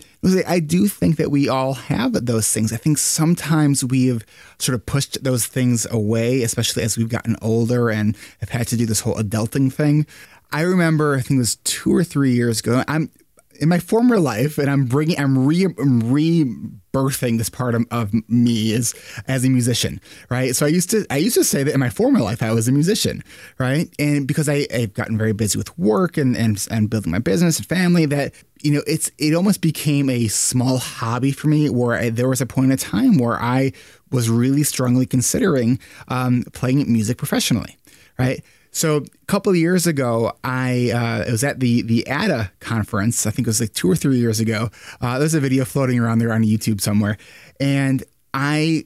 [0.46, 2.72] I do think that we all have those things.
[2.72, 4.24] I think sometimes we've
[4.58, 8.76] sort of pushed those things away, especially as we've gotten older and have had to
[8.76, 10.06] do this whole adulting thing.
[10.52, 12.84] I remember, I think it was two or three years ago.
[12.86, 13.10] I'm
[13.56, 18.12] in my former life, and I'm bringing, I'm re, I'm rebirthing this part of, of
[18.28, 18.94] me is
[19.26, 20.54] as a musician, right?
[20.54, 22.68] So I used to I used to say that in my former life I was
[22.68, 23.22] a musician,
[23.58, 23.88] right?
[23.98, 27.58] And because I, I've gotten very busy with work and, and and building my business
[27.58, 31.68] and family, that you know it's it almost became a small hobby for me.
[31.68, 33.72] Where I, there was a point in time where I
[34.10, 37.76] was really strongly considering um, playing music professionally,
[38.18, 38.42] right?
[38.76, 43.26] So a couple of years ago, I uh, it was at the the ADDA conference.
[43.26, 44.68] I think it was like two or three years ago.
[45.00, 47.16] Uh, there's a video floating around there on YouTube somewhere,
[47.58, 48.84] and I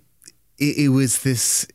[0.59, 1.67] it, it was this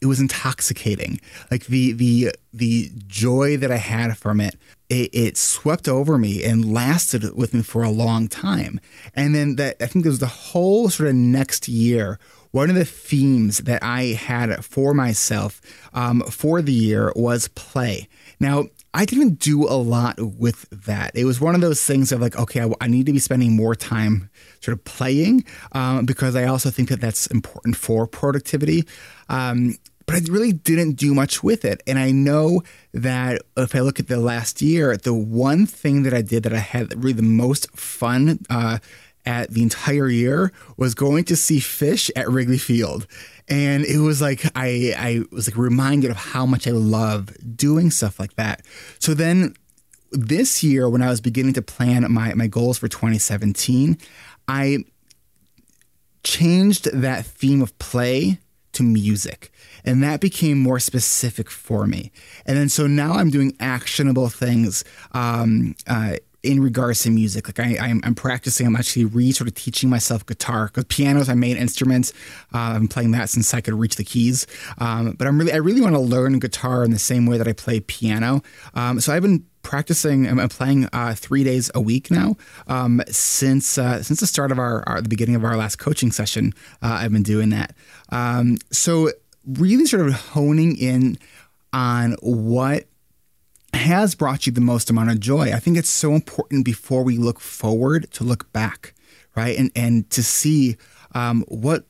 [0.00, 1.20] it was intoxicating.
[1.50, 4.56] Like the the the joy that I had from it,
[4.88, 8.80] it, it, swept over me and lasted with me for a long time.
[9.14, 12.18] And then that I think it was the whole sort of next year
[12.52, 15.60] one of the themes that I had for myself
[15.92, 18.08] um, for the year was play.
[18.38, 21.12] Now, I didn't do a lot with that.
[21.14, 23.56] It was one of those things of like, okay, I, I need to be spending
[23.56, 24.28] more time
[24.60, 28.86] sort of playing um, because I also think that that's important for productivity.
[29.30, 31.82] Um, but I really didn't do much with it.
[31.86, 32.62] And I know
[32.92, 36.52] that if I look at the last year, the one thing that I did that
[36.52, 38.78] I had really the most fun uh,
[39.24, 43.06] at the entire year was going to see Phish at Wrigley Field.
[43.48, 47.90] And it was like I I was like reminded of how much I love doing
[47.90, 48.64] stuff like that.
[48.98, 49.54] So then
[50.10, 53.98] this year when I was beginning to plan my my goals for 2017,
[54.48, 54.84] I
[56.24, 58.38] changed that theme of play
[58.72, 59.52] to music.
[59.84, 62.12] And that became more specific for me.
[62.46, 67.46] And then so now I'm doing actionable things um, uh, in regards to music.
[67.48, 68.66] Like I, I'm, I'm practicing.
[68.66, 72.12] I'm actually re sort of teaching myself guitar because piano is my main instrument.
[72.52, 74.46] Uh, I've been playing that since I could reach the keys.
[74.78, 77.46] Um, but I'm really, I really want to learn guitar in the same way that
[77.46, 78.42] I play piano.
[78.74, 80.26] Um, so I've been practicing.
[80.26, 84.58] I'm playing uh, three days a week now um, since uh, since the start of
[84.58, 86.52] our, our, the beginning of our last coaching session.
[86.82, 87.74] Uh, I've been doing that.
[88.10, 89.10] Um, so
[89.46, 91.18] really, sort of honing in
[91.72, 92.86] on what
[93.74, 95.52] has brought you the most amount of joy.
[95.52, 98.94] I think it's so important before we look forward to look back,
[99.34, 99.56] right?
[99.58, 100.76] And and to see
[101.14, 101.84] um, what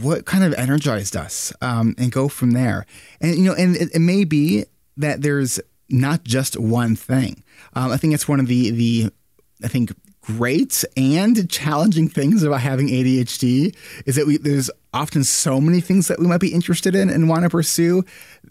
[0.00, 2.86] what kind of energized us um, and go from there.
[3.20, 4.64] And you know, and it, it, may be
[4.96, 7.44] that there's not just one thing.
[7.74, 9.10] Um, I think it's one of the the
[9.62, 15.60] I think great and challenging things about having ADHD is that we there's often so
[15.60, 18.04] many things that we might be interested in and want to pursue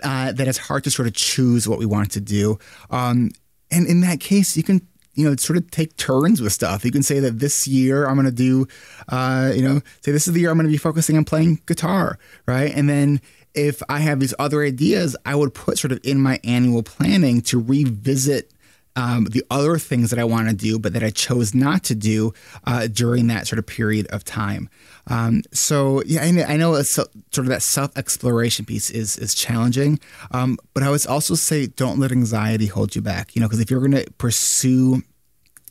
[0.03, 2.59] uh, that it's hard to sort of choose what we want to do.
[2.91, 3.31] Um,
[3.71, 6.83] and in that case, you can you know sort of take turns with stuff.
[6.85, 8.67] You can say that this year I'm going to do,
[9.09, 11.61] uh, you know, say this is the year I'm going to be focusing on playing
[11.65, 12.71] guitar, right?
[12.75, 13.21] And then
[13.53, 17.41] if I have these other ideas, I would put sort of in my annual planning
[17.43, 18.51] to revisit
[18.95, 21.95] um, the other things that I want to do, but that I chose not to
[21.95, 22.33] do
[22.65, 24.69] uh, during that sort of period of time.
[25.07, 29.33] Um, so yeah, I know, I know sort of that self exploration piece is is
[29.33, 29.99] challenging,
[30.31, 33.35] um, but I would also say don't let anxiety hold you back.
[33.35, 35.01] You know, because if you're going to pursue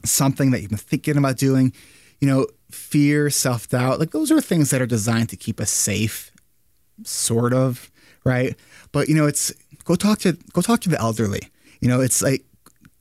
[0.05, 1.73] something that you've been thinking about doing,
[2.21, 5.71] you know, fear, self doubt, like those are things that are designed to keep us
[5.71, 6.33] safe,
[7.05, 7.91] sort of,
[8.25, 8.57] right?
[8.91, 9.53] But you know, it's
[9.85, 11.49] go talk to go talk to the elderly.
[11.81, 12.45] You know, it's like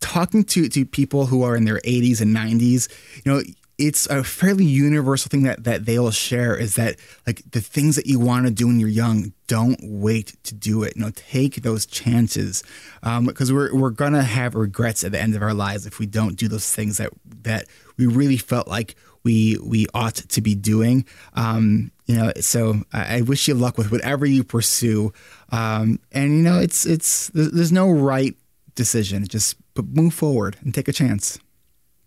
[0.02, 2.90] talking to to people who are in their 80s and 90s,
[3.24, 3.42] you know,
[3.78, 8.06] it's a fairly universal thing that that they'll share is that like the things that
[8.06, 10.96] you want to do when you're young, don't wait to do it.
[10.96, 12.64] You know, take those chances
[13.02, 16.06] because um, we're we're gonna have regrets at the end of our lives if we
[16.06, 17.12] don't do those things that
[17.44, 17.66] that
[17.98, 21.06] we really felt like we we ought to be doing.
[21.34, 25.14] Um, you know, so I, I, wish you luck with whatever you pursue.
[25.52, 28.36] Um, and you know, it's it's there's no right
[28.76, 29.26] decision.
[29.28, 31.40] Just move forward and take a chance.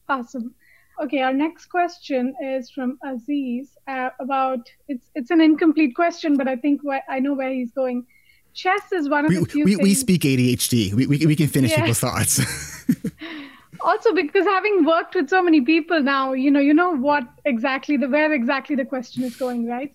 [0.08, 0.54] Awesome.
[1.02, 6.46] Okay, our next question is from Aziz uh, about it's it's an incomplete question, but
[6.46, 8.06] I think wh- I know where he's going.
[8.52, 9.82] Chess is one of we, the few we, things...
[9.82, 10.94] we speak ADHD.
[10.94, 11.80] We, we, we can finish yeah.
[11.80, 12.40] people's thoughts.
[13.80, 17.96] also, because having worked with so many people now, you know, you know what exactly
[17.96, 19.92] the where exactly the question is going, right?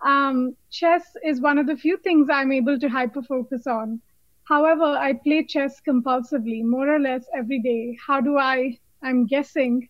[0.00, 4.00] Um, chess is one of the few things I'm able to hyper focus on.
[4.48, 7.98] However, I play chess compulsively, more or less every day.
[8.06, 9.88] How do I, I'm guessing,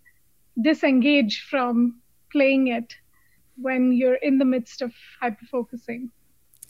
[0.60, 2.00] disengage from
[2.32, 2.92] playing it
[3.56, 6.10] when you're in the midst of hyper focusing?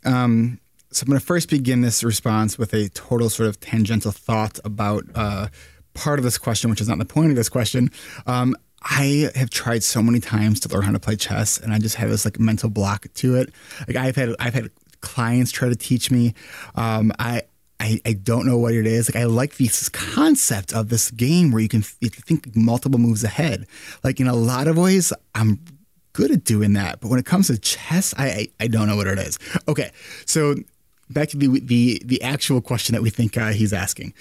[0.04, 4.12] Um, so I'm going to first begin this response with a total sort of tangential
[4.12, 5.48] thought about uh,
[5.94, 7.90] part of this question, which is not the point of this question.
[8.26, 11.78] Um, I have tried so many times to learn how to play chess, and I
[11.78, 13.52] just have this like mental block to it.
[13.86, 14.70] Like I've had I've had
[15.00, 16.34] clients try to teach me.
[16.74, 17.42] Um, I
[17.80, 19.12] I, I don't know what it is.
[19.12, 23.66] Like I like this concept of this game where you can think multiple moves ahead.
[24.02, 25.60] Like in a lot of ways, I'm
[26.12, 27.00] good at doing that.
[27.00, 29.38] But when it comes to chess, I, I, I don't know what it is.
[29.68, 29.92] Okay,
[30.26, 30.56] so
[31.08, 34.14] back to the the the actual question that we think uh, he's asking.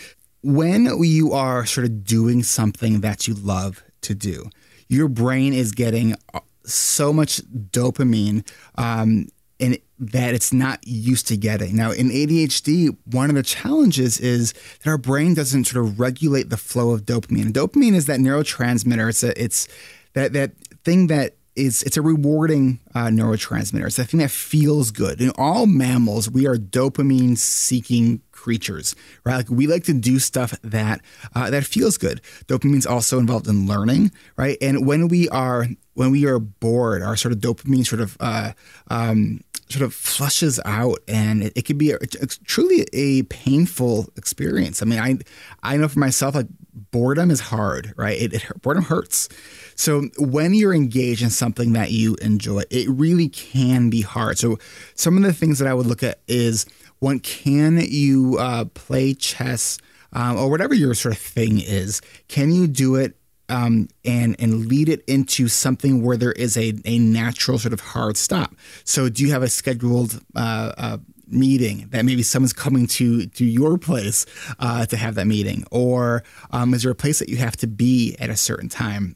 [0.43, 4.49] When you are sort of doing something that you love to do,
[4.87, 7.41] your brain is getting uh, so much
[7.71, 9.27] dopamine um,
[9.59, 11.75] and that it's not used to getting.
[11.75, 16.49] Now, in ADHD, one of the challenges is that our brain doesn't sort of regulate
[16.49, 17.45] the flow of dopamine.
[17.45, 19.09] And dopamine is that neurotransmitter.
[19.09, 19.67] It's a, it's
[20.13, 20.51] that that
[20.83, 23.87] thing that is it's a rewarding uh, neurotransmitter.
[23.87, 25.19] It's that thing that feels good.
[25.19, 28.95] In all mammals, we are dopamine seeking creatures,
[29.25, 29.37] right?
[29.37, 31.01] Like we like to do stuff that
[31.35, 32.21] uh, that feels good.
[32.45, 34.57] Dopamine's also involved in learning, right?
[34.61, 38.53] And when we are when we are bored, our sort of dopamine sort of uh,
[38.89, 41.97] um, sort of flushes out and it, it can be a,
[42.45, 44.81] truly a painful experience.
[44.81, 45.17] I mean, I
[45.63, 46.47] I know for myself like
[46.91, 48.19] boredom is hard, right?
[48.19, 49.29] It, it boredom hurts.
[49.75, 54.37] So when you're engaged in something that you enjoy, it really can be hard.
[54.37, 54.57] So
[54.95, 56.65] some of the things that I would look at is
[56.99, 59.77] one, can you uh, play chess
[60.13, 62.01] um, or whatever your sort of thing is?
[62.27, 63.16] Can you do it
[63.49, 67.79] um, and and lead it into something where there is a, a natural sort of
[67.79, 68.55] hard stop.
[68.83, 73.45] So, do you have a scheduled uh, uh, meeting that maybe someone's coming to to
[73.45, 74.25] your place
[74.59, 77.67] uh, to have that meeting, or um, is there a place that you have to
[77.67, 79.15] be at a certain time?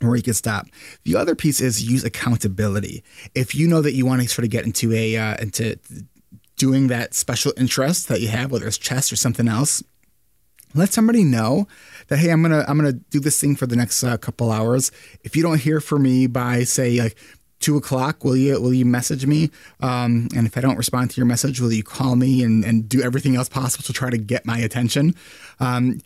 [0.00, 0.66] Where you can stop.
[1.04, 3.04] The other piece is use accountability.
[3.34, 5.78] If you know that you want to sort of get into a uh, into
[6.56, 9.82] doing that special interest that you have, whether it's chess or something else,
[10.74, 11.66] let somebody know
[12.08, 14.90] that hey i'm gonna i'm gonna do this thing for the next uh, couple hours.
[15.22, 17.16] If you don't hear from me by say like
[17.58, 19.50] two o'clock will you will you message me?
[19.80, 22.88] Um, and if i don't respond to your message will you call me and, and
[22.88, 25.14] do everything else possible to try to get my attention?
[25.58, 26.00] Um,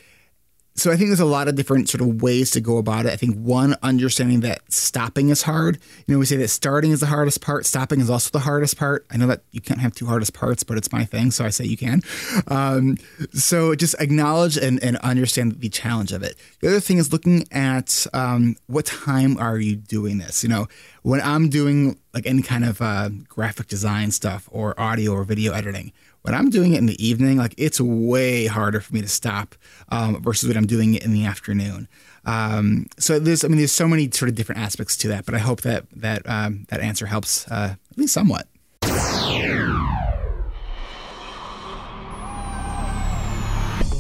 [0.76, 3.12] so I think there's a lot of different sort of ways to go about it.
[3.12, 5.78] I think one, understanding that stopping is hard.
[6.06, 8.76] You know, we say that starting is the hardest part, stopping is also the hardest
[8.76, 9.06] part.
[9.10, 11.50] I know that you can't have two hardest parts, but it's my thing, so I
[11.50, 12.02] say you can.
[12.48, 12.96] Um,
[13.32, 16.36] so just acknowledge and, and understand the challenge of it.
[16.60, 20.42] The other thing is looking at um, what time are you doing this?
[20.42, 20.66] You know,
[21.02, 25.52] when I'm doing like any kind of uh, graphic design stuff or audio or video
[25.52, 25.92] editing,
[26.24, 29.54] when I'm doing it in the evening, like it's way harder for me to stop
[29.90, 31.86] um, versus when I'm doing it in the afternoon.
[32.24, 35.34] Um, so there's, I mean, there's so many sort of different aspects to that, but
[35.34, 38.48] I hope that that um, that answer helps uh, at least somewhat.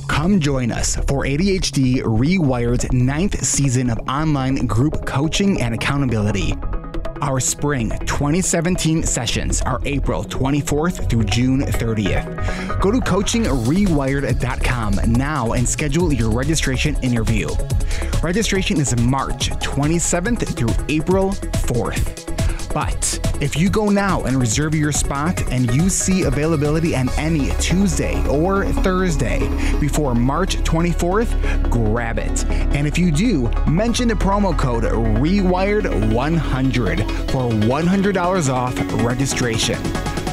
[0.08, 6.54] Come join us for ADHD Rewired's ninth season of online group coaching and accountability.
[7.24, 12.78] Our spring 2017 sessions are April 24th through June 30th.
[12.82, 17.48] Go to coachingrewired.com now and schedule your registration interview.
[18.22, 22.33] Registration is March 27th through April 4th.
[22.74, 27.50] But if you go now and reserve your spot and you see availability on any
[27.60, 29.48] Tuesday or Thursday
[29.78, 32.44] before March 24th, grab it.
[32.46, 39.80] And if you do, mention the promo code REWIRED100 for $100 off registration.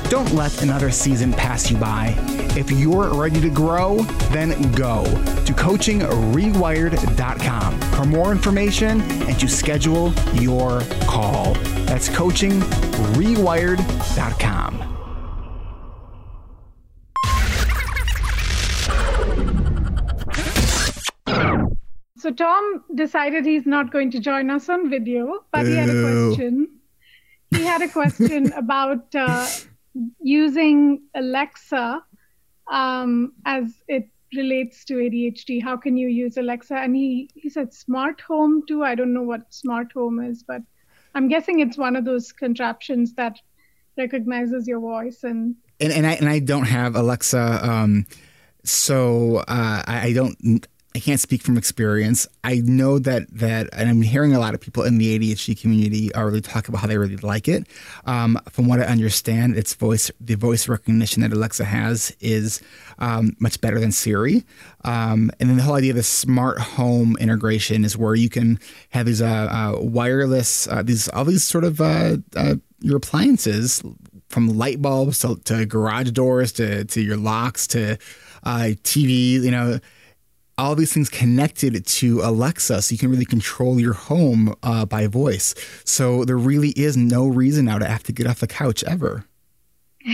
[0.10, 2.16] Don't let another season pass you by.
[2.58, 10.12] If you're ready to grow, then go to coachingrewired.com for more information and to schedule
[10.34, 11.56] your call.
[11.92, 14.74] That's coachingrewired.com.
[22.18, 26.02] So Tom decided he's not going to join us on video, but he had a
[26.02, 26.80] question.
[27.50, 29.46] He had a question about uh,
[30.22, 32.02] using Alexa
[32.72, 35.62] um, as it relates to ADHD.
[35.62, 36.74] How can you use Alexa?
[36.74, 38.82] And he, he said smart home too.
[38.82, 40.62] I don't know what smart home is, but
[41.14, 43.40] I'm guessing it's one of those contraptions that
[43.98, 48.06] recognizes your voice and and, and I and I don't have Alexa, um,
[48.64, 52.28] so uh, I, I don't I can't speak from experience.
[52.44, 56.14] I know that that, and I'm hearing a lot of people in the ADHD community
[56.14, 57.66] are really talk about how they really like it.
[58.06, 62.62] Um, from what I understand, its voice, the voice recognition that Alexa has is
[63.00, 64.44] um, much better than Siri.
[64.84, 68.60] Um, and then the whole idea of the smart home integration is where you can
[68.90, 73.82] have these uh, uh, wireless, uh, these all these sort of uh, uh, your appliances,
[74.28, 77.98] from light bulbs to, to, garage doors to to your locks to
[78.44, 79.80] uh, TV, you know
[80.62, 85.08] all these things connected to Alexa, so you can really control your home uh, by
[85.08, 85.56] voice.
[85.84, 89.26] So there really is no reason now to have to get off the couch ever.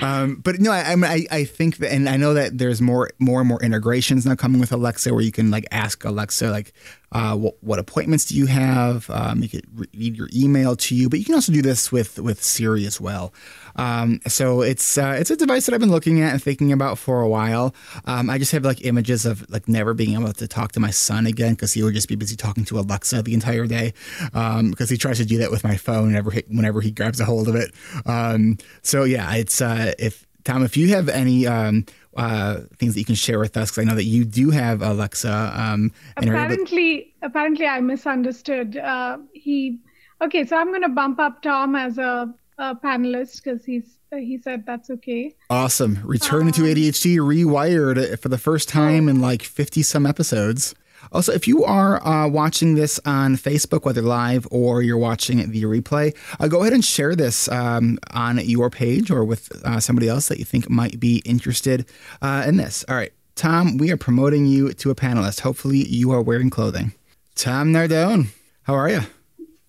[0.00, 3.40] um, but no, I, I, I think that, and I know that there's more, more
[3.40, 6.72] and more integrations now coming with Alexa, where you can like ask Alexa, like,
[7.12, 9.10] uh, what, what, appointments do you have?
[9.10, 12.18] Uh, make it read your email to you, but you can also do this with
[12.18, 13.34] with Siri as well.
[13.76, 16.98] Um, so it's uh, it's a device that I've been looking at and thinking about
[16.98, 17.74] for a while.
[18.04, 20.90] Um, I just have like images of like never being able to talk to my
[20.90, 23.92] son again because he would just be busy talking to Alexa the entire day
[24.24, 27.20] because um, he tries to do that with my phone whenever he, whenever he grabs
[27.20, 27.72] a hold of it.
[28.06, 33.00] Um, so yeah, it's uh, if Tom, if you have any um, uh, things that
[33.00, 35.52] you can share with us, because I know that you do have Alexa.
[35.54, 38.76] Um, apparently, apparently, I misunderstood.
[38.76, 39.78] Uh, he
[40.20, 42.32] okay, so I'm going to bump up Tom as a,
[42.62, 45.34] a panelist because he's he said that's okay.
[45.48, 45.98] Awesome.
[46.04, 50.74] Return um, to ADHD rewired for the first time in like 50 some episodes.
[51.10, 55.62] Also, if you are uh, watching this on Facebook, whether live or you're watching the
[55.64, 60.08] replay, uh, go ahead and share this um, on your page or with uh, somebody
[60.08, 61.86] else that you think might be interested
[62.20, 62.84] uh, in this.
[62.88, 65.40] All right, Tom, we are promoting you to a panelist.
[65.40, 66.92] Hopefully, you are wearing clothing.
[67.34, 68.28] Tom Nardone,
[68.64, 69.00] how are you?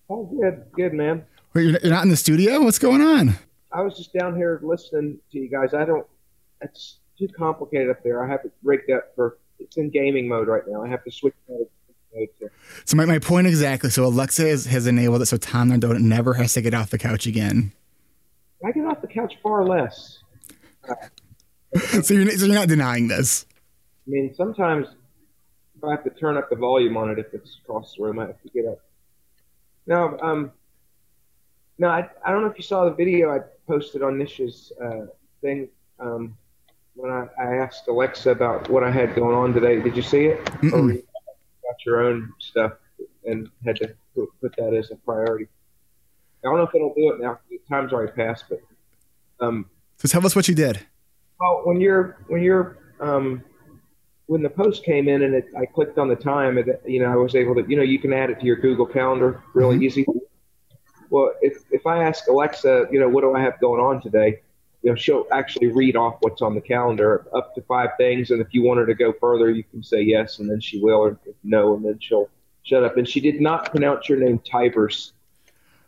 [0.10, 1.24] Oh, good, good, man.
[1.54, 2.62] Wait, you're not in the studio?
[2.62, 3.36] What's going on?
[3.72, 5.74] I was just down here listening to you guys.
[5.74, 6.06] I don't.
[6.62, 8.24] It's too complicated up there.
[8.24, 10.84] I have it rigged up for it's in gaming mode right now.
[10.84, 11.68] I have to switch mode.
[12.86, 13.90] So my, my point exactly.
[13.90, 17.00] So Alexa has, has enabled it so Tom Nardone never has to get off the
[17.00, 17.72] couch again.
[18.64, 20.20] I get off the couch far less.
[22.04, 23.48] so, you're, so you're not denying this.
[24.08, 24.88] I mean, sometimes
[25.76, 28.20] if I have to turn up the volume on it if it's across the room,
[28.20, 28.80] I have to get up.
[29.88, 30.52] No, um,
[31.78, 35.08] no, I, I don't know if you saw the video I posted on Nisha's uh,
[35.42, 35.70] thing.
[36.00, 36.38] Um,
[36.96, 39.82] when I, I asked Alexa about what I had going on today.
[39.82, 40.44] Did you see it?
[40.46, 40.74] Mm-mm.
[40.74, 42.74] Or got your own stuff
[43.26, 45.48] and had to put, put that as a priority.
[46.44, 47.40] I don't know if it'll do it now.
[47.50, 48.60] The time's already passed, but
[49.40, 49.70] um.
[49.98, 50.82] So tell us what you did.
[51.40, 53.44] Well, when you're when you're um,
[54.26, 57.12] when the post came in and it, I clicked on the time, and you know
[57.12, 59.76] I was able to you know you can add it to your Google Calendar really
[59.76, 59.84] mm-hmm.
[59.84, 60.06] easy.
[61.14, 64.40] Well, if if I ask Alexa, you know, what do I have going on today?
[64.84, 68.32] you know, she'll actually read off what's on the calendar, up to five things.
[68.32, 70.80] And if you want her to go further, you can say yes, and then she
[70.80, 72.30] will, or no, and then she'll
[72.64, 72.98] shut up.
[72.98, 75.14] And she did not pronounce your name Tivers.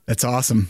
[0.05, 0.69] That's awesome.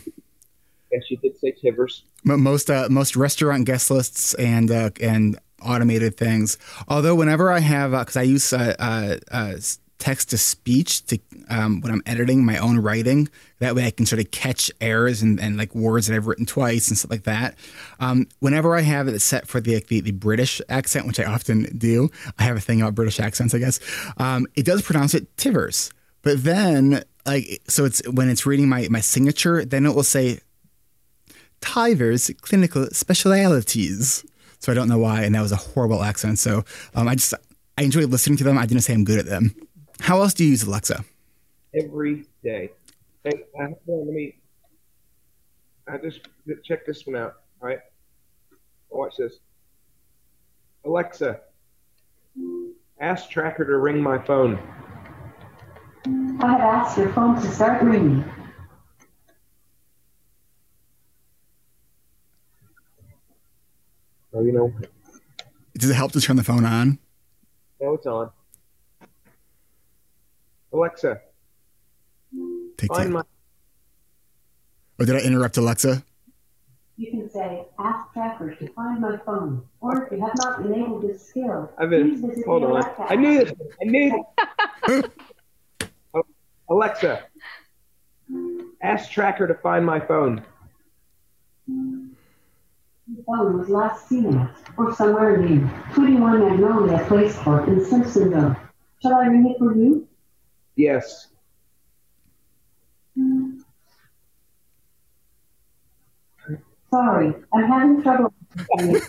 [0.90, 2.02] Yes, she did say Tivers.
[2.24, 6.58] Most uh, most restaurant guest lists and uh, and automated things.
[6.88, 9.56] Although whenever I have, because uh, I use uh, uh, uh
[9.98, 11.18] text to speech to
[11.48, 13.28] um, when I'm editing my own writing.
[13.58, 16.46] That way I can sort of catch errors and, and like words that I've written
[16.46, 17.56] twice and stuff like that.
[18.00, 21.64] Um, whenever I have it set for the, the, the British accent, which I often
[21.78, 23.80] do, I have a thing about British accents, I guess.
[24.18, 25.92] Um, it does pronounce it Tivers,
[26.22, 30.40] but then like so it's when it's reading my my signature, then it will say
[31.60, 34.24] Tivers clinical specialities.
[34.58, 36.38] So I don't know why, and that was a horrible accent.
[36.38, 37.34] So um, I just
[37.78, 38.58] I enjoy listening to them.
[38.58, 39.54] I didn't say I'm good at them.
[40.00, 41.04] How else do you use Alexa?
[41.74, 42.70] Every day.
[43.24, 44.36] Hey, uh, let me.
[45.88, 46.28] I just
[46.64, 47.34] check this one out.
[47.60, 47.78] All right.
[48.90, 49.34] Watch this.
[50.84, 51.40] Alexa,
[53.00, 54.58] ask Tracker to ring my phone.
[56.40, 58.24] I have asked your phone to start ringing.
[64.32, 64.72] Oh, you know.
[65.76, 66.98] Does it help to turn the phone on?
[67.80, 68.30] No, it's on.
[70.76, 71.20] Alexa,
[72.76, 73.22] Take find my.
[74.98, 76.04] Or did I interrupt Alexa?
[76.98, 79.62] You can say, ask Tracker to find my phone.
[79.80, 82.82] Or if you have not enabled this skill, I've been, please hold on.
[83.08, 83.52] I knew this.
[83.80, 84.24] I knew
[84.88, 85.10] it.
[86.70, 87.24] Alexa,
[88.82, 90.42] ask Tracker to find my phone.
[91.68, 98.58] The phone was last seen at, or somewhere near, 21 Magnolia Place Court in Simpsonville.
[99.02, 100.08] Shall I ring it for you?
[100.76, 101.28] Yes.
[106.90, 108.32] Sorry, I'm having trouble.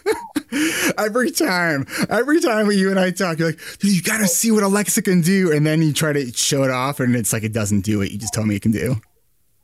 [0.97, 4.63] every time, every time you and I talk, you're like, you got to see what
[4.63, 5.51] Alexa can do.
[5.51, 8.11] And then you try to show it off, and it's like it doesn't do what
[8.11, 8.95] you just told me it can do.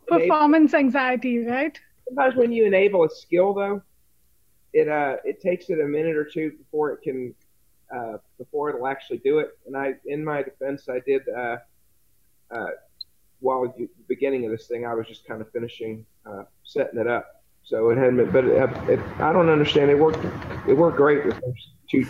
[0.08, 1.80] Performance anxiety, right?
[2.08, 3.82] Sometimes when you enable a skill, though,
[4.74, 7.34] it uh it takes it a minute or two before it can
[7.96, 9.58] uh before it'll actually do it.
[9.66, 11.58] And I, in my defense, I did uh
[12.54, 12.68] uh,
[13.40, 17.08] while the beginning of this thing, I was just kind of finishing uh, setting it
[17.08, 17.44] up.
[17.66, 19.90] So it hadn't, been, but it, it, I don't understand.
[19.90, 20.24] It worked.
[20.68, 22.06] It worked great the first two.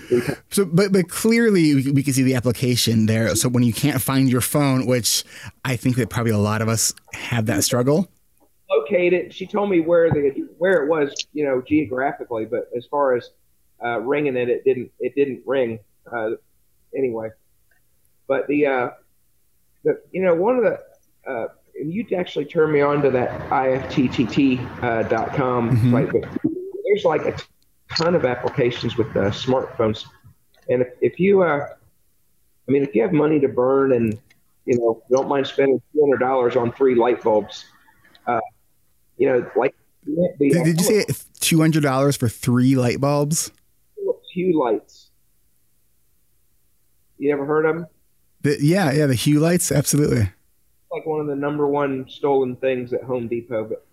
[0.50, 3.36] So, but but clearly we can see the application there.
[3.36, 5.24] So when you can't find your phone, which
[5.64, 8.10] I think that probably a lot of us have that struggle.
[8.70, 9.34] Locate it.
[9.34, 12.46] She told me where the where it was, you know, geographically.
[12.46, 13.30] But as far as
[13.84, 14.91] uh, ringing it, it didn't.
[15.00, 15.80] It didn't ring
[16.12, 16.32] uh,
[16.96, 17.30] anyway.
[18.28, 18.89] But the uh,
[19.84, 20.80] the you know one of the
[21.30, 21.48] uh,
[21.80, 25.92] and you actually turned me on to that ifttt.com uh, dot com Mhm.
[25.92, 26.30] site, but
[26.86, 27.36] there's like a
[27.96, 30.06] ton of applications with uh, smartphones,
[30.70, 31.68] and if, if you uh,
[32.68, 34.18] I mean if you have money to burn and
[34.66, 37.66] you know don't mind spending two hundred dollars on three light bulbs,
[38.28, 38.40] uh,
[39.18, 39.74] you know like
[40.06, 41.06] the, Did, did you say
[41.40, 43.52] two hundred dollars for three light bulbs?
[44.34, 45.12] Hue lights?
[47.20, 47.88] You ever heard of them?
[48.44, 50.30] The, yeah, yeah, the hue lights, absolutely.
[50.91, 53.66] Like one of the number one stolen things at Home Depot.
[53.66, 53.86] But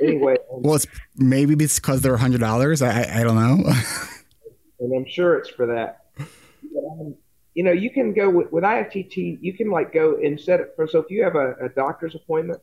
[0.00, 2.80] anyway, Well, it's maybe it's because they're hundred dollars.
[2.80, 3.70] I, I don't know.
[4.80, 6.06] and I'm sure it's for that.
[6.20, 7.14] Um,
[7.54, 9.38] you know, you can go with, with IFTTT.
[9.42, 10.86] You can like go and set it for.
[10.86, 12.60] So if you have a, a doctor's appointment,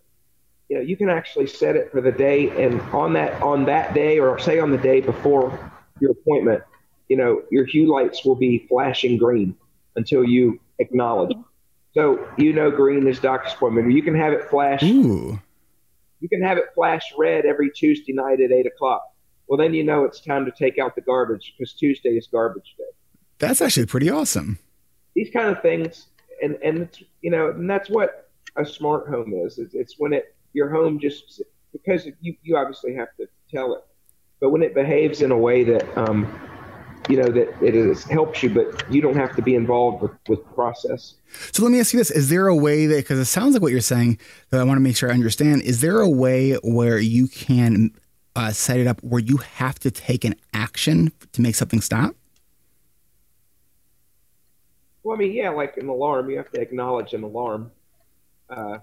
[0.70, 3.94] you know, you can actually set it for the day, and on that on that
[3.94, 6.64] day, or say on the day before your appointment,
[7.10, 9.56] you know, your hue lights will be flashing green
[9.96, 11.36] until you acknowledge.
[11.94, 14.84] So you know, green is doctor's appointment, you can have it flash.
[14.84, 15.40] Ooh,
[16.20, 19.04] You can have it flash red every Tuesday night at eight o'clock.
[19.48, 22.76] Well, then you know it's time to take out the garbage because Tuesday is garbage
[22.78, 22.84] day.
[23.40, 24.60] that's actually pretty awesome.
[25.16, 26.08] these kind of things
[26.44, 30.14] and and it's, you know and that's what a smart home is it's, it's when
[30.14, 31.42] it your home just
[31.74, 33.82] because you you obviously have to tell it
[34.40, 36.28] but when it behaves in a way that um
[37.10, 40.12] you know that it is helps you but you don't have to be involved with
[40.28, 41.16] with the process
[41.52, 43.62] So let me ask you this: Is there a way that because it sounds like
[43.62, 45.62] what you're saying that I want to make sure I understand?
[45.64, 47.92] Is there a way where you can
[48.36, 52.16] uh, set it up where you have to take an action to make something stop?
[55.04, 57.72] well i mean yeah like an alarm you have to acknowledge an alarm
[58.50, 58.78] uh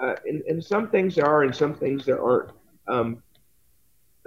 [0.00, 2.50] uh, and, and some things there are and some things there aren't.
[2.86, 3.22] Um,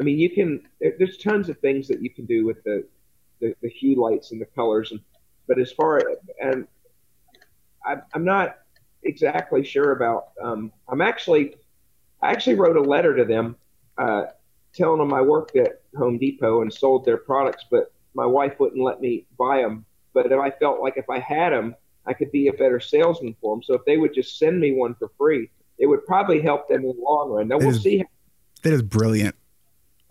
[0.02, 0.64] I mean, you can.
[0.80, 2.84] There's tons of things that you can do with the,
[3.40, 5.00] the, the hue lights and the colors, and
[5.48, 6.02] but as far
[6.42, 6.68] and
[7.86, 8.58] I, I'm not
[9.04, 10.30] exactly sure about.
[10.42, 11.56] Um, I'm actually,
[12.20, 13.56] I actually wrote a letter to them,
[14.00, 14.24] uh,
[14.74, 18.82] telling them I worked at Home Depot and sold their products, but my wife wouldn't
[18.82, 19.86] let me buy them.
[20.16, 21.76] But if I felt like if I had them,
[22.08, 23.62] I could be a better salesman for them.
[23.62, 26.82] So if they would just send me one for free, it would probably help them
[26.82, 27.48] in the long run.
[27.50, 28.04] Now we'll is- see.
[28.64, 29.36] That is brilliant.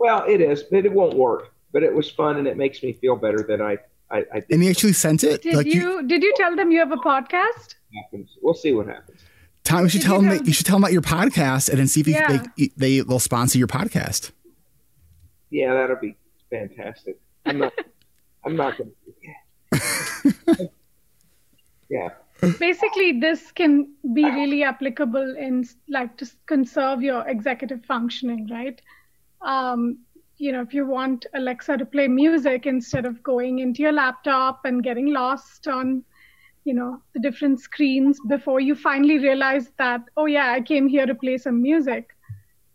[0.01, 1.53] Well, it is, but it won't work.
[1.73, 3.79] But it was fun, and it makes me feel better that I
[4.11, 4.51] I, I did.
[4.51, 5.43] And you actually sent it.
[5.43, 7.77] Did like you, did you tell them you have a podcast?
[8.03, 8.37] happens.
[8.43, 9.21] We'll see what happens.
[9.63, 11.03] Tom, you should Did tell you them know- that you should tell them about your
[11.03, 12.43] podcast and then see if Yeah.
[12.57, 14.33] they, they they'll sponsor your podcast.
[15.51, 16.17] Yeah, that'll be
[16.51, 17.19] fantastic.
[17.47, 17.73] I'm not.
[18.45, 18.91] I'm not going
[19.73, 20.71] to.
[21.91, 22.11] Yeah.
[22.59, 28.81] Basically, this can be really applicable in like to conserve your executive functioning, right?
[29.43, 29.99] Um,
[30.37, 34.65] you know, if you want Alexa to play music instead of going into your laptop
[34.65, 36.03] and getting lost on,
[36.65, 41.05] you know, the different screens before you finally realize that, oh yeah, I came here
[41.05, 42.09] to play some music.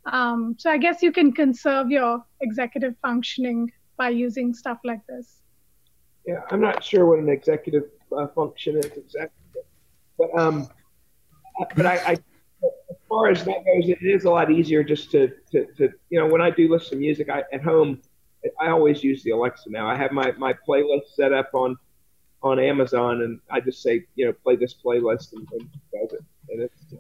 [0.05, 5.41] Um, so I guess you can conserve your executive functioning by using stuff like this.
[6.27, 7.85] Yeah, I'm not sure what an executive
[8.15, 9.61] uh, function is exactly,
[10.17, 10.67] but um,
[11.75, 12.17] but I, I
[13.09, 16.27] far as that goes, it is a lot easier just to, to, to you know
[16.27, 18.01] when I do listen to music I, at home,
[18.59, 19.87] I always use the Alexa now.
[19.87, 21.77] I have my, my playlist set up on
[22.43, 26.13] on Amazon, and I just say you know play this playlist and, and it does
[26.13, 26.93] it, and it's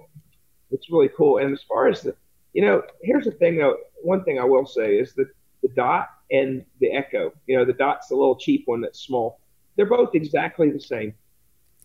[0.71, 1.37] it's really cool.
[1.37, 2.15] And as far as the
[2.53, 3.77] you know, here's the thing though.
[4.01, 5.27] One thing I will say is that
[5.61, 7.33] the dot and the echo.
[7.47, 9.39] You know, the dot's the little cheap one that's small.
[9.75, 11.13] They're both exactly the same.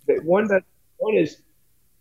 [0.07, 0.63] That one that
[0.99, 1.43] one is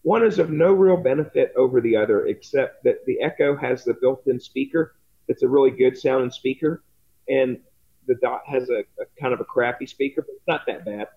[0.04, 3.93] one is of no real benefit over the other, except that the echo has the
[3.95, 4.95] built-in speaker.
[5.28, 6.84] It's a really good sounding speaker,
[7.28, 7.60] and
[8.08, 11.08] the dot has a, a kind of a crappy speaker, but it's not that bad.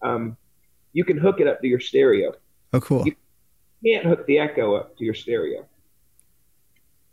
[0.00, 0.36] Um,
[0.92, 2.32] you can hook it up to your stereo
[2.74, 3.06] Oh, cool.
[3.06, 3.14] You-
[3.84, 5.66] can't hook the Echo up to your stereo.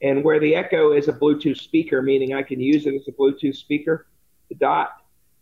[0.02, 3.12] And where the Echo is a Bluetooth speaker, meaning I can use it as a
[3.12, 4.08] Bluetooth speaker,
[4.48, 4.94] the Dot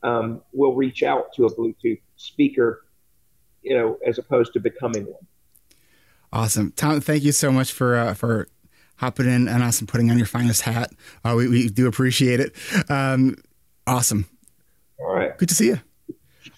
[0.01, 2.84] um, will reach out to a Bluetooth speaker,
[3.62, 5.28] you know, as opposed to becoming one.
[6.32, 7.02] Awesome, Tom.
[7.02, 8.48] Thank you so much for uh, for
[8.98, 10.92] hopping in and us and putting on your finest hat.
[11.24, 12.56] Uh, we we do appreciate it.
[12.90, 13.36] Um,
[13.88, 14.26] awesome.
[15.00, 15.38] All right.
[15.38, 15.80] Good to see you.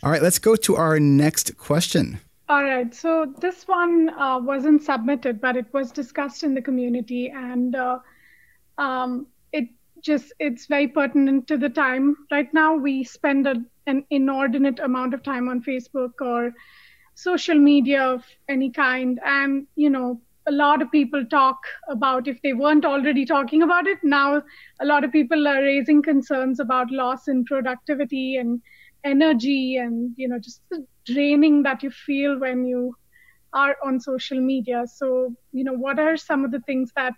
[0.04, 2.20] All right, let's go to our next question.
[2.50, 2.94] All right.
[2.94, 8.00] So this one uh, wasn't submitted, but it was discussed in the community, and uh,
[8.78, 9.70] um, it
[10.02, 12.76] just it's very pertinent to the time right now.
[12.76, 13.56] We spend a,
[13.88, 16.54] an inordinate amount of time on Facebook or
[17.16, 22.42] social media of any kind, and you know a lot of people talk about if
[22.42, 24.42] they weren't already talking about it now
[24.80, 28.60] a lot of people are raising concerns about loss in productivity and
[29.04, 32.96] energy and you know just the draining that you feel when you
[33.54, 34.86] are on social media.
[34.88, 37.16] So, you know, what are some of the things that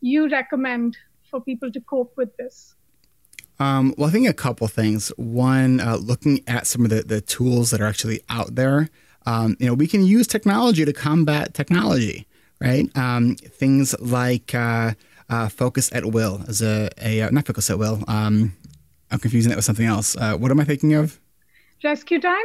[0.00, 0.96] you recommend
[1.30, 2.74] for people to cope with this?
[3.58, 5.08] Um, well, I think a couple things.
[5.16, 8.90] One, uh, looking at some of the, the tools that are actually out there.
[9.26, 12.26] Um, you know, we can use technology to combat technology,
[12.60, 12.94] right?
[12.96, 14.92] Um, things like uh,
[15.28, 18.02] uh, focus at will as a, a uh, not focus at will.
[18.08, 18.56] Um,
[19.10, 20.16] I'm confusing that with something else.
[20.16, 21.20] Uh, what am I thinking of?
[21.82, 22.44] Rescue time.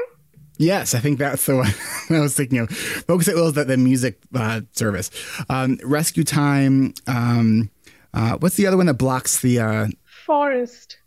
[0.57, 1.73] Yes, I think that's the one
[2.09, 2.69] I was thinking of.
[2.69, 5.09] Focus at will is that the music uh, service.
[5.49, 6.93] Um, rescue time.
[7.07, 7.71] Um,
[8.39, 9.89] what's the other one that blocks the
[10.25, 10.97] forest?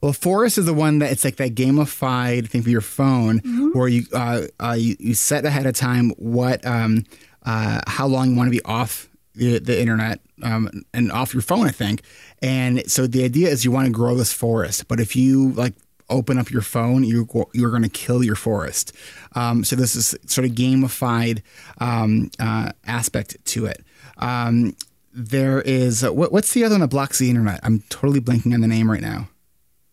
[0.00, 3.78] Well, Forest is the one that it's like that gamified thing for your phone mm-hmm.
[3.78, 7.04] where you, uh, uh, you you set ahead of time what um,
[7.44, 11.42] uh, how long you want to be off the, the internet um, and off your
[11.42, 12.02] phone, I think.
[12.42, 15.74] And so the idea is you want to grow this forest, but if you like
[16.08, 18.92] open up your phone, you you're going to kill your forest.
[19.34, 21.42] Um, so this is sort of gamified
[21.78, 23.84] um, uh, aspect to it.
[24.18, 24.76] Um,
[25.12, 27.60] there is what, what's the other one that blocks the internet?
[27.62, 29.28] I'm totally blanking on the name right now.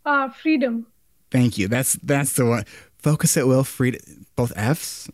[0.05, 0.87] Uh, freedom.
[1.31, 1.67] Thank you.
[1.67, 2.65] That's that's the one.
[2.97, 4.25] Focus at will, freedom.
[4.35, 5.09] Both F's.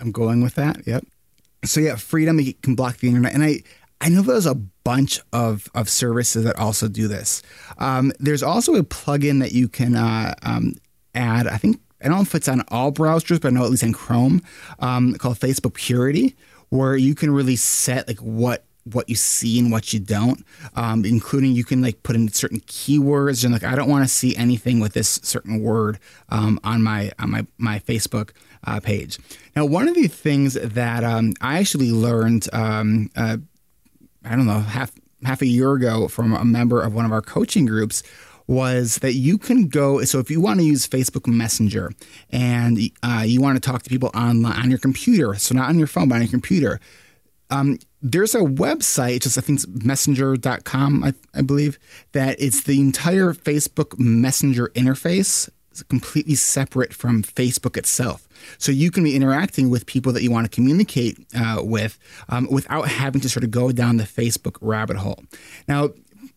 [0.00, 0.86] I'm going with that.
[0.86, 1.04] Yep.
[1.64, 3.62] So yeah, freedom you can block the internet, and I
[4.00, 7.42] I know there's a bunch of of services that also do this.
[7.78, 10.74] Um, there's also a plugin that you can uh, um,
[11.14, 11.46] add.
[11.46, 13.84] I think I don't know if it's on all browsers, but I know at least
[13.84, 14.42] on Chrome,
[14.80, 16.34] um, called Facebook Purity,
[16.70, 21.04] where you can really set like what what you see and what you don't, um,
[21.04, 24.34] including you can like put in certain keywords and like I don't want to see
[24.36, 25.98] anything with this certain word
[26.30, 28.30] um, on my on my my Facebook
[28.66, 29.18] uh, page.
[29.54, 33.38] Now, one of the things that um, I actually learned, um, uh,
[34.24, 34.92] I don't know, half
[35.24, 38.02] half a year ago from a member of one of our coaching groups
[38.48, 40.02] was that you can go.
[40.04, 41.92] So if you want to use Facebook Messenger
[42.30, 45.78] and uh, you want to talk to people online on your computer, so not on
[45.78, 46.80] your phone, but on your computer,
[47.50, 51.78] um, there's a website, just I think it's messenger.com, I, I believe,
[52.12, 58.28] that it's the entire Facebook Messenger interface is completely separate from Facebook itself.
[58.58, 61.98] So you can be interacting with people that you want to communicate uh, with
[62.28, 65.22] um, without having to sort of go down the Facebook rabbit hole.
[65.68, 65.90] Now,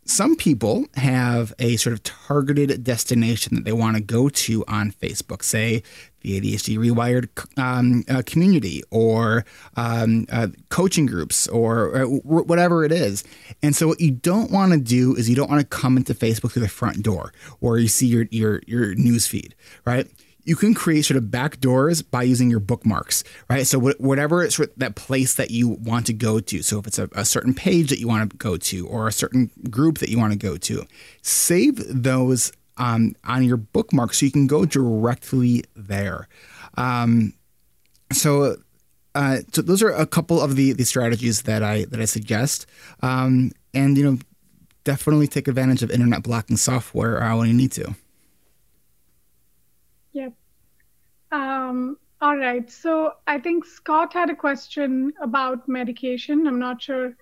[0.06, 4.92] some people have a sort of targeted destination that they want to go to on
[4.92, 5.82] Facebook, say
[6.22, 7.28] the ADHD Rewired
[7.60, 9.46] um, uh, community or
[9.76, 13.24] um, uh, coaching groups or uh, whatever it is.
[13.64, 16.14] And so, what you don't want to do is you don't want to come into
[16.14, 20.08] Facebook through the front door where you see your your your news feed, right?
[20.46, 23.66] You can create sort of back doors by using your bookmarks, right?
[23.66, 26.62] So whatever it's that place that you want to go to.
[26.62, 29.12] So if it's a, a, certain page that you want to go to or a
[29.12, 30.86] certain group that you want to go to,
[31.24, 36.28] save those um, on your bookmark so you can go directly there.
[36.78, 37.34] Um,
[38.12, 38.58] so,
[39.16, 42.66] uh, so those are a couple of the, the strategies that I that I suggest,
[43.02, 44.20] um, and you know,
[44.84, 47.96] definitely take advantage of internet blocking software uh, when you need to.
[50.12, 50.34] Yep.
[51.32, 52.70] Um, all right.
[52.70, 56.48] So I think Scott had a question about medication.
[56.48, 57.16] I'm not sure,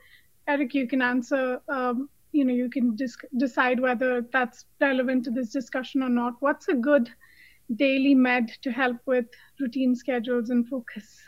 [0.48, 1.60] Eric, you can answer.
[1.68, 6.34] Um, you know, you can dis- decide whether that's relevant to this discussion or not.
[6.40, 7.10] What's a good
[7.76, 9.26] daily med to help with
[9.60, 11.20] routine schedules and focus?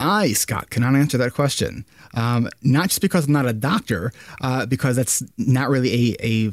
[0.00, 1.84] I, Scott, cannot answer that question.
[2.14, 6.52] Um, not just because I'm not a doctor, uh, because that's not really a, a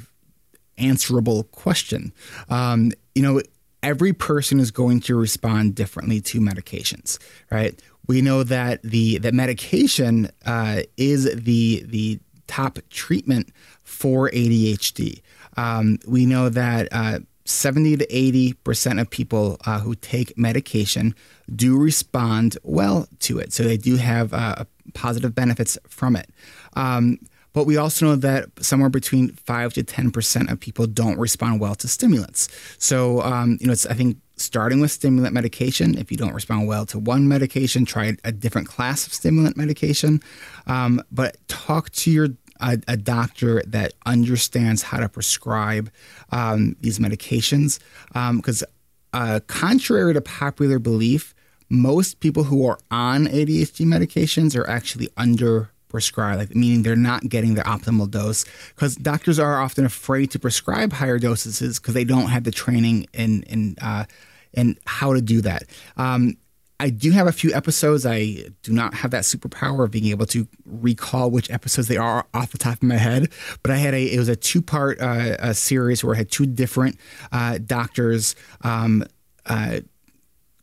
[0.77, 2.13] answerable question.
[2.49, 3.41] Um, you know,
[3.84, 7.17] every person is going to respond differently to medications,
[7.51, 7.80] right?
[8.07, 13.49] We know that the that medication uh, is the the top treatment
[13.84, 15.21] for ADHD.
[15.57, 21.15] Um, we know that uh, 70 to 80 percent of people uh, who take medication
[21.55, 26.30] do respond well to it, so they do have uh, positive benefits from it.
[26.73, 27.19] Um,
[27.60, 31.60] but we also know that somewhere between five to ten percent of people don't respond
[31.60, 32.47] well to stimulants.
[32.78, 35.97] So um, you know, it's I think starting with stimulant medication.
[35.97, 40.22] If you don't respond well to one medication, try a different class of stimulant medication.
[40.68, 42.30] Um, but talk to your
[42.62, 45.91] a, a, doctor that understands how to prescribe
[46.32, 47.80] um, these medications.
[48.14, 48.70] Because, um,
[49.12, 51.36] uh, contrary to popular belief,
[51.70, 57.28] most people who are on ADHD medications are actually under prescribed, like meaning they're not
[57.28, 62.04] getting the optimal dose because doctors are often afraid to prescribe higher doses because they
[62.04, 64.06] don't have the training in in uh,
[64.54, 65.64] in how to do that.
[65.98, 66.38] Um,
[66.82, 68.06] I do have a few episodes.
[68.06, 72.26] I do not have that superpower of being able to recall which episodes they are
[72.34, 73.30] off the top of my head.
[73.64, 76.46] But I had a it was a two part uh, series where I had two
[76.46, 76.98] different
[77.32, 79.04] uh, doctors um,
[79.46, 79.82] uh,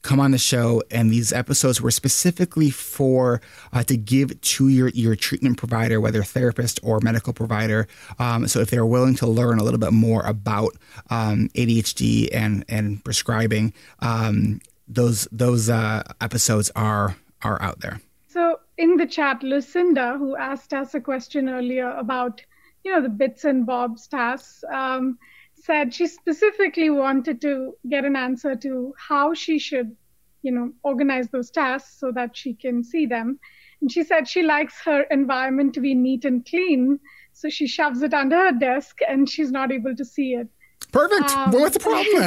[0.06, 3.40] come on the show, and these episodes were specifically for
[3.72, 7.88] uh, to give to your your treatment provider, whether therapist or medical provider.
[8.20, 10.76] Um, so if they're willing to learn a little bit more about
[11.10, 18.00] um, ADHD and and prescribing, um, those those uh, episodes are are out there.
[18.28, 22.42] So in the chat, Lucinda, who asked us a question earlier about
[22.84, 24.62] you know the bits and bobs tasks.
[24.72, 25.18] Um,
[25.66, 29.96] said she specifically wanted to get an answer to how she should,
[30.42, 33.40] you know, organize those tasks so that she can see them.
[33.80, 37.00] And she said she likes her environment to be neat and clean,
[37.32, 40.48] so she shoves it under her desk and she's not able to see it.
[40.92, 41.30] Perfect.
[41.30, 42.22] Um, well, what's the problem?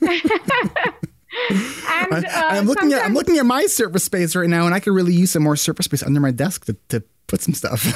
[2.10, 4.74] and, uh, I, am looking at I'm looking at my surface space right now, and
[4.74, 7.54] I could really use some more surface space under my desk to, to put some
[7.54, 7.86] stuff.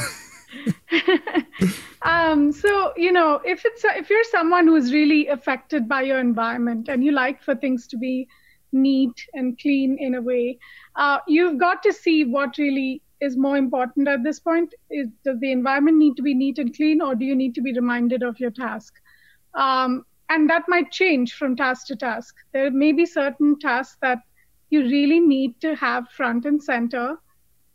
[2.02, 6.18] um, so you know, if it's if you're someone who is really affected by your
[6.18, 8.26] environment and you like for things to be
[8.72, 10.58] neat and clean in a way,
[10.96, 14.72] uh, you've got to see what really is more important at this point.
[14.90, 17.60] Is, does the environment need to be neat and clean, or do you need to
[17.60, 18.94] be reminded of your task?
[19.54, 22.36] Um, and that might change from task to task.
[22.52, 24.20] There may be certain tasks that
[24.70, 27.16] you really need to have front and center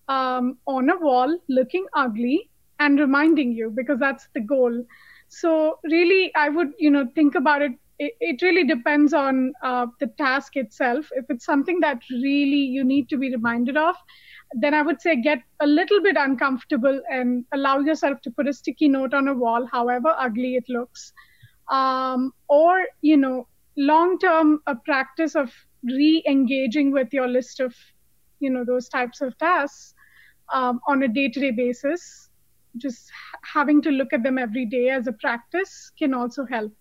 [0.08, 2.50] um, on a wall, looking ugly,
[2.80, 4.86] and reminding you because that's the goal.
[5.28, 7.72] So really i would you know think about it.
[7.98, 11.10] It, it really depends on uh, the task itself.
[11.14, 13.96] If it's something that really you need to be reminded of
[14.54, 18.54] then i would say get a little bit uncomfortable and allow yourself to put a
[18.54, 21.14] sticky note on a wall however ugly it looks.
[21.70, 23.48] Um, or you know
[23.78, 25.52] long term a practice of
[25.84, 27.76] re-engaging with your list of
[28.40, 29.94] you know those types of tasks
[30.54, 32.30] um, on a day-to-day basis
[32.78, 33.12] just
[33.42, 36.74] having to look at them every day as a practice can also help.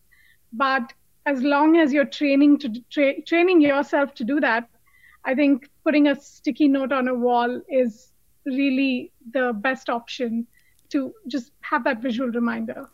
[0.53, 0.93] But
[1.27, 4.69] as long as you're training to tra- training yourself to do that,
[5.25, 8.13] I think putting a sticky note on a wall is
[8.45, 10.47] really the best option
[10.91, 12.89] to just have that visual reminder.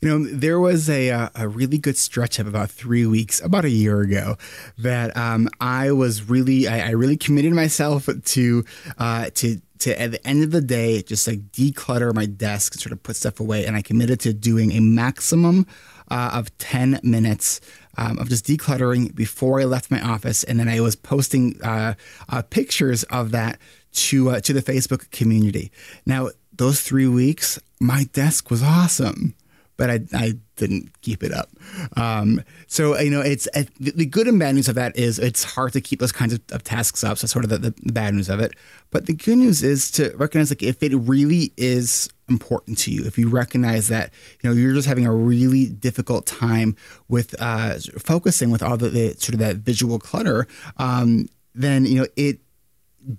[0.00, 3.64] You know, there was a uh, a really good stretch of about three weeks, about
[3.64, 4.36] a year ago,
[4.76, 8.64] that um, I was really, I, I, really committed myself to
[8.98, 12.80] uh, to to at the end of the day just like declutter my desk and
[12.80, 13.66] sort of put stuff away.
[13.66, 15.66] And I committed to doing a maximum
[16.10, 17.60] uh, of 10 minutes
[17.98, 20.44] um, of just decluttering before I left my office.
[20.44, 21.94] And then I was posting uh,
[22.28, 23.58] uh, pictures of that
[23.92, 25.70] to uh, to the Facebook community.
[26.04, 29.34] Now, those three weeks, my desk was awesome
[29.76, 31.50] but I, I didn't keep it up.
[31.96, 33.48] Um, so you know, it's
[33.78, 36.40] the good and bad news of that is it's hard to keep those kinds of,
[36.52, 37.18] of tasks up.
[37.18, 38.54] So sort of the, the, bad news of it.
[38.90, 43.04] But the good news is to recognize like if it really is important to you,
[43.04, 44.12] if you recognize that
[44.42, 46.76] you know you're just having a really difficult time
[47.08, 50.46] with uh, focusing with all the, the, sort of that visual clutter,
[50.78, 52.40] um, then you know it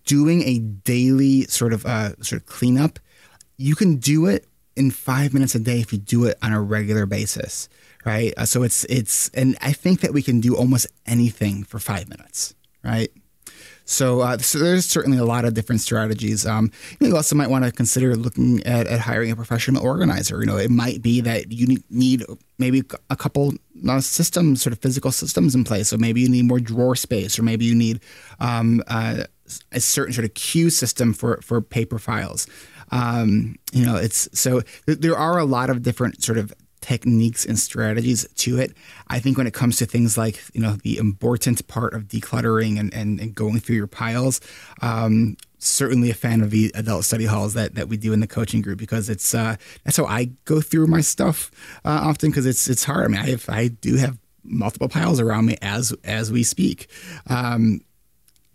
[0.05, 2.99] doing a daily sort of uh, sort of cleanup.
[3.57, 4.47] You can do it
[4.77, 7.67] in five minutes a day if you do it on a regular basis,
[8.05, 8.33] right?
[8.37, 12.07] Uh, so it's it's, and I think that we can do almost anything for five
[12.09, 13.11] minutes, right?
[13.89, 16.45] So, uh, so there's certainly a lot of different strategies.
[16.45, 19.81] Um, you, know, you also might want to consider looking at, at, hiring a professional
[19.81, 20.41] organizer.
[20.41, 22.25] You know, it might be that you need
[22.57, 23.53] maybe a couple
[23.87, 25.87] uh, systems, sort of physical systems in place.
[25.87, 28.01] So maybe you need more drawer space, or maybe you need
[28.41, 29.23] um, uh,
[29.71, 32.45] a certain sort of queue system for for paper files.
[32.91, 37.59] Um, you know, it's so there are a lot of different sort of techniques and
[37.59, 38.71] strategies to it.
[39.09, 42.79] I think when it comes to things like, you know, the important part of decluttering
[42.79, 44.39] and, and, and going through your piles,
[44.81, 48.27] um, certainly a fan of the adult study halls that, that we do in the
[48.27, 51.51] coaching group because it's uh, that's how I go through my stuff
[51.83, 53.05] uh, often because it's it's hard.
[53.05, 56.89] I mean, I have, I do have multiple piles around me as as we speak.
[57.27, 57.81] Um,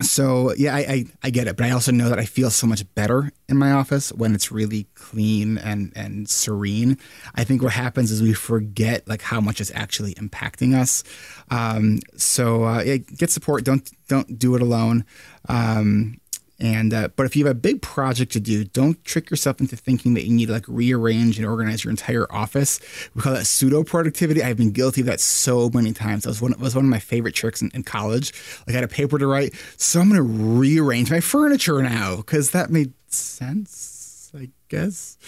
[0.01, 2.67] so yeah, I, I, I get it, but I also know that I feel so
[2.67, 6.99] much better in my office when it's really clean and and serene.
[7.35, 11.05] I think what happens is we forget like how much it's actually impacting us.
[11.51, 13.65] Um, so uh, yeah, get support.
[13.65, 15.05] Don't don't do it alone.
[15.49, 16.19] Um,
[16.63, 19.75] and uh, but if you have a big project to do, don't trick yourself into
[19.75, 22.79] thinking that you need to like rearrange and organize your entire office.
[23.15, 24.45] We call that pseudo productivity.
[24.45, 26.23] I've been guilty of that so many times.
[26.23, 28.33] That was one was one of my favorite tricks in, in college.
[28.61, 32.17] Like I had a paper to write, so I'm going to rearrange my furniture now
[32.17, 34.31] because that made sense.
[34.35, 35.19] I guess.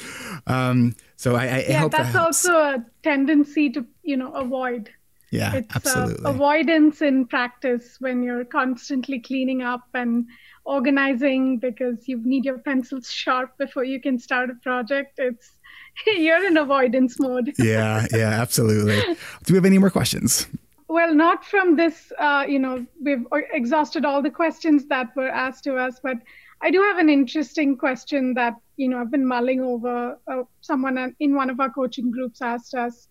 [0.47, 4.89] Um, so I, I yeah, hope that's that also a tendency to you know avoid.
[5.33, 6.25] Yeah, it's uh, absolutely.
[6.25, 10.27] Uh, avoidance in practice when you're constantly cleaning up and
[10.65, 15.19] organizing because you need your pencils sharp before you can start a project.
[15.19, 15.57] It's
[16.07, 17.53] you're in avoidance mode.
[17.59, 19.01] yeah, yeah, absolutely.
[19.45, 20.47] Do we have any more questions?
[20.95, 22.13] well, not from this.
[22.19, 26.19] Uh, you know, we've exhausted all the questions that were asked to us, but
[26.63, 30.19] I do have an interesting question that you know I've been mulling over.
[30.29, 33.09] Uh, someone in one of our coaching groups asked us,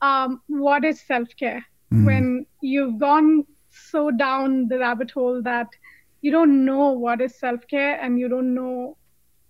[0.00, 2.06] um, "What is self-care?" Mm.
[2.06, 5.68] When you've gone so down the rabbit hole that
[6.24, 8.96] you don't know what is self-care and you don't know,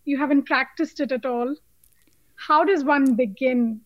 [0.05, 1.55] you haven't practiced it at all.
[2.47, 3.81] How does one begin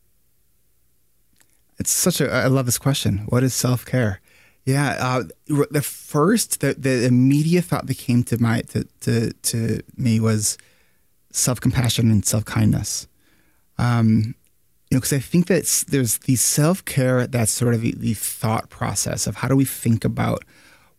[1.78, 2.30] it's such a.
[2.30, 3.18] I love this question.
[3.28, 4.20] What is self care?
[4.64, 5.22] Yeah, uh,
[5.70, 10.59] the first, the, the immediate thought that came to my to to, to me was
[11.30, 13.07] self compassion and self kindness.
[13.78, 14.34] Um,
[14.91, 18.14] you know, because I think that there's the self care that's sort of the, the,
[18.14, 20.45] thought process of how do we think about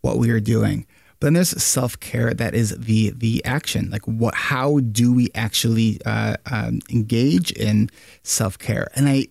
[0.02, 0.86] what we are doing.
[1.22, 3.90] Then there's self care that is the the action.
[3.90, 4.36] Like, what?
[4.36, 7.90] How do we actually uh, um, engage in
[8.24, 8.88] self care?
[8.96, 9.28] And I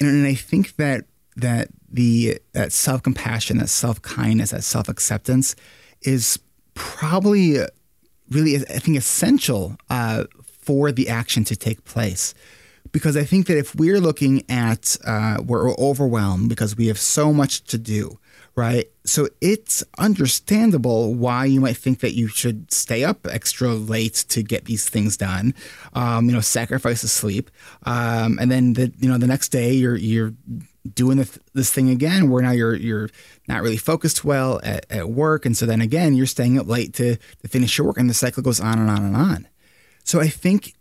[0.00, 1.04] and I think that
[1.36, 5.54] that the that self compassion, that self kindness, that self acceptance
[6.02, 6.38] is
[6.74, 7.58] probably
[8.30, 12.34] really I think essential uh, for the action to take place.
[12.92, 17.32] Because I think that if we're looking at uh, we're overwhelmed because we have so
[17.32, 18.18] much to do,
[18.56, 18.90] right?
[19.04, 24.42] So it's understandable why you might think that you should stay up extra late to
[24.42, 25.54] get these things done.
[25.92, 27.50] Um, you know, sacrifice the sleep,
[27.84, 30.32] um, and then the you know the next day you're you're
[30.94, 33.10] doing this, this thing again where now you're you're
[33.48, 36.94] not really focused well at, at work, and so then again you're staying up late
[36.94, 39.48] to to finish your work, and the cycle goes on and on and on.
[40.02, 40.75] So I think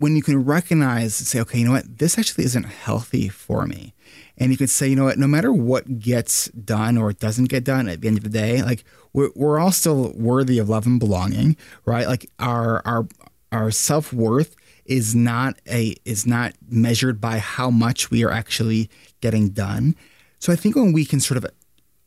[0.00, 3.66] when you can recognize and say, okay, you know what, this actually isn't healthy for
[3.66, 3.94] me
[4.40, 7.62] and you can say, you know what, no matter what gets done or doesn't get
[7.62, 10.86] done at the end of the day, like we're, we're all still worthy of love
[10.86, 12.06] and belonging, right?
[12.06, 13.06] Like our our
[13.52, 18.88] our self worth is not a is not measured by how much we are actually
[19.20, 19.94] getting done.
[20.38, 21.46] So I think when we can sort of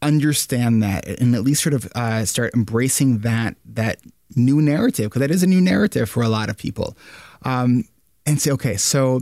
[0.01, 3.99] understand that and at least sort of uh, start embracing that that
[4.35, 6.97] new narrative because that is a new narrative for a lot of people,
[7.43, 7.85] um,
[8.25, 9.19] and say, okay, so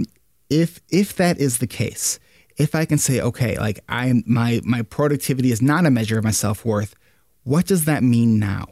[0.49, 2.19] if if that is the case,
[2.57, 6.23] if I can say, okay, like I my my productivity is not a measure of
[6.23, 6.95] my self worth,
[7.43, 8.67] what does that mean now?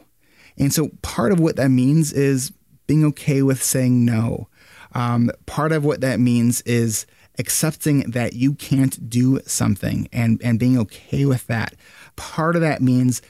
[0.57, 2.51] And so part of what that means is
[2.85, 4.49] being okay with saying no.
[4.93, 7.05] Um, part of what that means is
[7.37, 11.75] accepting that you can't do something and and being okay with that.
[12.15, 13.21] Part of that means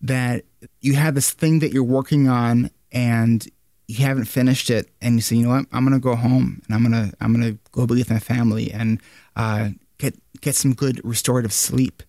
[0.00, 0.44] that
[0.80, 3.46] you have this thing that you're working on and
[3.88, 6.74] you haven't finished it and you say, you know what, I'm gonna go home and
[6.74, 9.00] I'm gonna I'm gonna go be with my family and
[9.34, 12.02] uh, get get some good restorative sleep.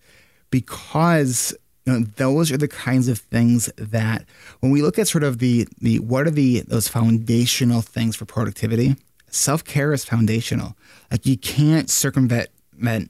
[0.50, 1.56] Because
[1.86, 4.26] you know those are the kinds of things that
[4.60, 8.26] when we look at sort of the the what are the those foundational things for
[8.26, 8.96] productivity?
[9.30, 10.76] Self-care is foundational.
[11.10, 12.50] Like you can't circumvent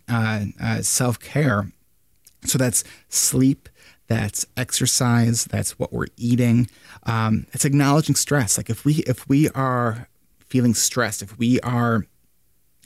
[0.08, 1.72] uh, uh, self-care.
[2.44, 3.68] So that's sleep
[4.10, 6.68] that's exercise that's what we're eating
[7.04, 10.08] um, it's acknowledging stress like if we if we are
[10.46, 12.04] feeling stressed if we are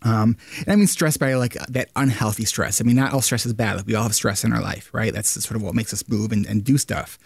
[0.05, 2.79] um, and I mean stress by like that unhealthy stress.
[2.81, 3.77] I mean, not all stress is bad.
[3.77, 5.15] Like we all have stress in our life, right?
[5.15, 7.19] That's sort of what makes us move and, and do stuff.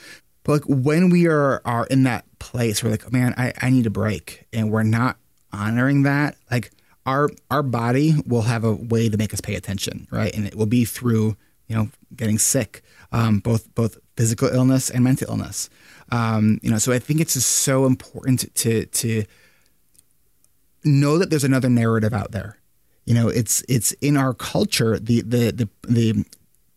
[0.44, 3.86] But like when we are are in that place, we're like, man, I, I need
[3.86, 5.18] a break, and we're not
[5.52, 6.36] honoring that.
[6.50, 6.70] Like
[7.04, 10.34] our our body will have a way to make us pay attention, right?
[10.34, 11.36] And it will be through
[11.66, 12.82] you know getting sick,
[13.12, 15.70] um, both both physical illness and mental illness.
[16.10, 19.24] Um, you know, so I think it's just so important to to
[20.84, 22.58] know that there's another narrative out there
[23.08, 24.98] you know, it's it's in our culture.
[24.98, 26.26] The the the the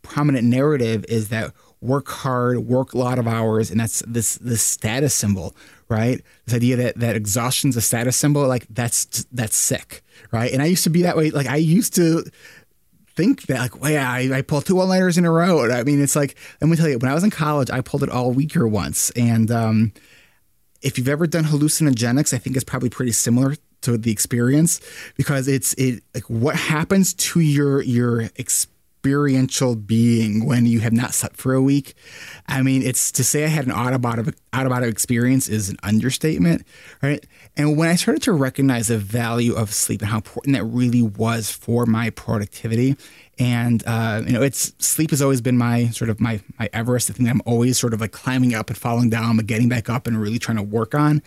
[0.01, 1.51] prominent narrative is that
[1.81, 5.53] work hard, work a lot of hours, and that's this this status symbol,
[5.89, 6.21] right?
[6.45, 10.49] This idea that that exhaustion's a status symbol, like that's that's sick, right?
[10.53, 11.31] And I used to be that way.
[11.31, 12.23] Like I used to
[13.15, 15.69] think that like, well, yeah, I, I pulled two all nighters in a row.
[15.71, 18.03] I mean, it's like let me tell you, when I was in college, I pulled
[18.03, 19.93] it all weaker once, and um,
[20.81, 24.79] if you've ever done hallucinogenics, I think it's probably pretty similar to the experience
[25.15, 28.29] because it's it like what happens to your your
[29.01, 31.95] experiential being when you have not slept for a week.
[32.47, 36.67] I mean, it's to say I had an out of body experience is an understatement,
[37.01, 37.25] right?
[37.57, 41.01] And when I started to recognize the value of sleep and how important that really
[41.01, 42.95] was for my productivity,
[43.39, 47.07] and uh, you know, it's sleep has always been my sort of my my Everest,
[47.07, 49.89] the thing I'm always sort of like climbing up and falling down, but getting back
[49.89, 51.23] up and really trying to work on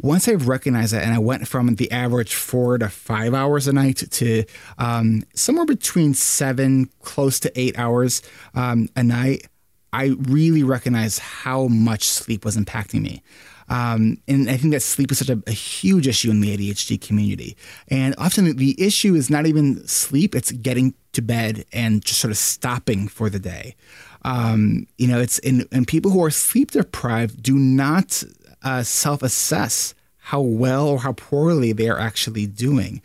[0.00, 3.72] once I recognized that and I went from the average four to five hours a
[3.72, 4.44] night to
[4.78, 8.22] um, somewhere between seven, close to eight hours
[8.54, 9.48] um, a night,
[9.92, 13.22] I really recognized how much sleep was impacting me.
[13.70, 16.98] Um, and I think that sleep is such a, a, huge issue in the ADHD
[16.98, 17.54] community.
[17.88, 22.30] And often the issue is not even sleep, it's getting to bed and just sort
[22.30, 23.76] of stopping for the day.
[24.22, 28.22] Um, you know, it's and, and people who are sleep deprived do not
[28.68, 33.00] uh, self assess how well or how poorly they are actually doing.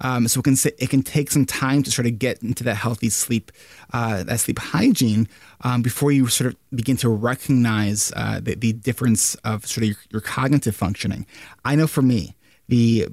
[0.00, 2.76] Um, so it can it can take some time to sort of get into that
[2.76, 3.50] healthy sleep,
[3.92, 5.26] uh, that sleep hygiene,
[5.62, 9.88] um, before you sort of begin to recognize uh, the, the, difference of sort of
[9.88, 11.26] your, your cognitive functioning.
[11.64, 12.36] I know for me,
[12.68, 13.08] the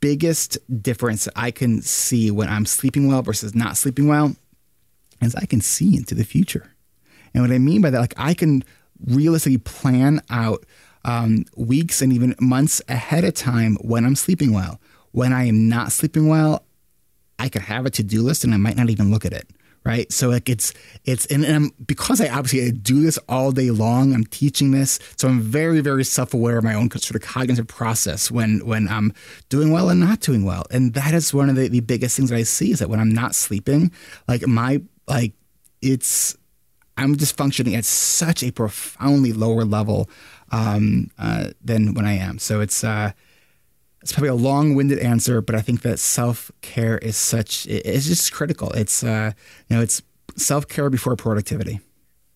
[0.00, 4.34] biggest difference I can see when I'm sleeping well versus not sleeping well
[5.20, 6.72] is I can see into the future.
[7.34, 8.64] And what I mean by that, like I can
[9.04, 10.64] realistically plan out
[11.04, 14.80] um, weeks and even months ahead of time when I'm sleeping well
[15.12, 16.64] when I am not sleeping well,
[17.38, 19.48] I could have a to do list and I might not even look at it.
[19.84, 20.12] Right.
[20.12, 20.72] So like it's,
[21.04, 25.00] it's, and, and I'm, because I obviously do this all day long, I'm teaching this.
[25.16, 28.86] So I'm very, very self aware of my own sort of cognitive process when, when
[28.86, 29.12] I'm
[29.48, 30.64] doing well and not doing well.
[30.70, 33.00] And that is one of the, the biggest things that I see is that when
[33.00, 33.90] I'm not sleeping,
[34.28, 35.32] like my, like
[35.80, 36.38] it's,
[36.96, 40.08] I'm just functioning at such a profoundly lower level
[40.52, 42.38] um, uh, than when I am.
[42.38, 43.12] So it's, uh,
[44.02, 48.70] it's probably a long-winded answer, but I think that self-care is such it's just critical.
[48.70, 49.32] It's uh,
[49.68, 50.02] you know, it's
[50.36, 51.80] self-care before productivity.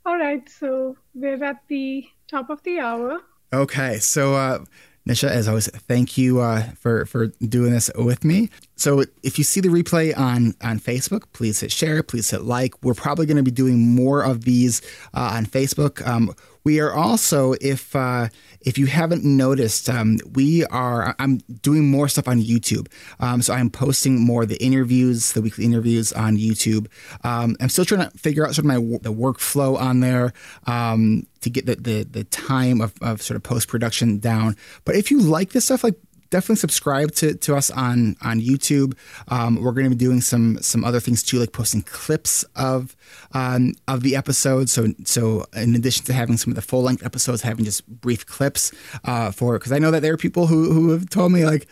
[0.04, 3.20] All right, so we're at the top of the hour.
[3.52, 4.64] Okay, so uh,
[5.08, 8.50] Nisha, as always, thank you uh, for for doing this with me.
[8.74, 12.74] So, if you see the replay on on Facebook, please hit share, please hit like.
[12.82, 14.82] We're probably going to be doing more of these
[15.14, 16.04] uh, on Facebook.
[16.06, 16.34] Um,
[16.66, 18.26] we are also, if uh,
[18.60, 21.14] if you haven't noticed, um, we are.
[21.20, 22.88] I'm doing more stuff on YouTube.
[23.20, 26.88] Um, so I'm posting more the interviews, the weekly interviews on YouTube.
[27.22, 30.32] Um, I'm still trying to figure out sort of my the workflow on there
[30.66, 34.56] um, to get the, the the time of, of sort of post production down.
[34.84, 35.94] But if you like this stuff, like
[36.36, 38.94] definitely subscribe to, to us on on YouTube.
[39.28, 42.94] Um, we're going to be doing some some other things too, like posting clips of
[43.32, 44.72] um, of the episodes.
[44.72, 48.26] So so in addition to having some of the full length episodes, having just brief
[48.26, 48.72] clips
[49.04, 51.66] uh, for because I know that there are people who who have told me like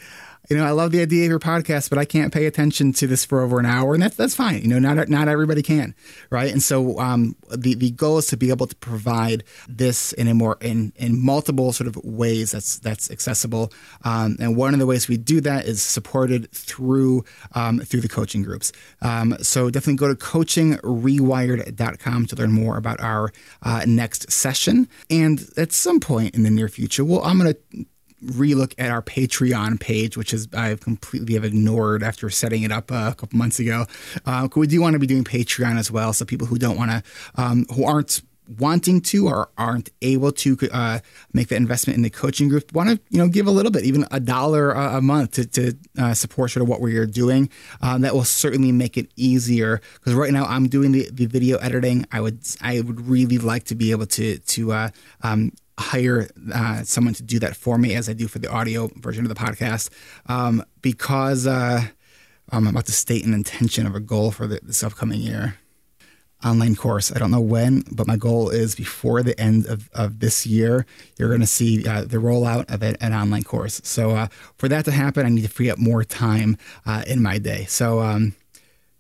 [0.51, 3.07] you know, I love the idea of your podcast, but I can't pay attention to
[3.07, 4.63] this for over an hour, and that's that's fine.
[4.63, 5.95] You know, not not everybody can,
[6.31, 6.53] right?
[6.53, 10.35] And so um, the the goal is to be able to provide this in a
[10.35, 13.73] more in in multiple sort of ways that's that's accessible.
[14.05, 18.09] Um, and one of the ways we do that is supported through um, through the
[18.09, 18.71] coaching groups.
[19.01, 23.33] Um, so definitely go to coachingrewired.com to learn more about our
[23.63, 24.89] uh, next session.
[25.09, 27.87] And at some point in the near future, well, I'm going to
[28.25, 32.91] relook at our Patreon page, which is I've completely have ignored after setting it up
[32.91, 33.87] uh, a couple months ago.
[34.27, 36.91] Uh, we do want to be doing Patreon as well, so people who don't want
[36.91, 37.03] to,
[37.41, 38.23] um, who aren't
[38.59, 40.99] wanting to or aren't able to uh,
[41.33, 43.85] make that investment in the coaching group want to you know give a little bit
[43.85, 47.49] even a dollar a, month to, to uh, support sort of what we're doing
[47.81, 51.57] um, that will certainly make it easier because right now i'm doing the, the video
[51.59, 54.91] editing i would i would really like to be able to to uh,
[55.23, 58.89] um, hire uh, someone to do that for me as I do for the audio
[58.97, 59.91] version of the podcast
[60.27, 61.83] um, because uh,
[62.51, 65.59] I'm about to state an intention of a goal for the, this upcoming year.
[66.45, 67.11] Online course.
[67.11, 70.85] I don't know when, but my goal is before the end of, of this year,
[71.19, 73.81] you're going to see uh, the rollout of an, an online course.
[73.83, 77.23] So, uh, for that to happen, I need to free up more time uh, in
[77.23, 77.65] my day.
[77.65, 78.35] So, um,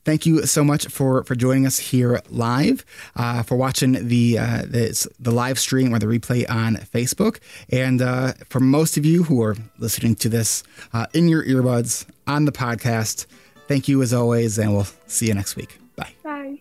[0.04, 2.84] Thank you so much for for joining us here live,
[3.16, 7.40] uh, for watching the, uh, the, the live stream or the replay on Facebook,
[7.70, 12.06] and uh, for most of you who are listening to this uh, in your earbuds
[12.26, 13.26] on the podcast.
[13.66, 15.78] Thank you as always, and we'll see you next week.
[15.96, 16.12] Bye.
[16.22, 16.60] Bye.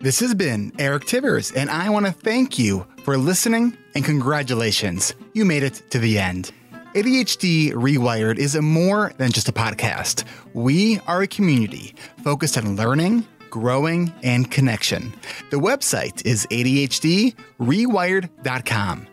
[0.00, 5.14] This has been Eric Tivers, and I want to thank you for listening and congratulations.
[5.32, 6.52] You made it to the end.
[6.96, 10.24] ADHD Rewired is more than just a podcast.
[10.54, 11.94] We are a community
[12.24, 15.12] focused on learning, growing, and connection.
[15.50, 19.06] The website is ADHDrewired.com.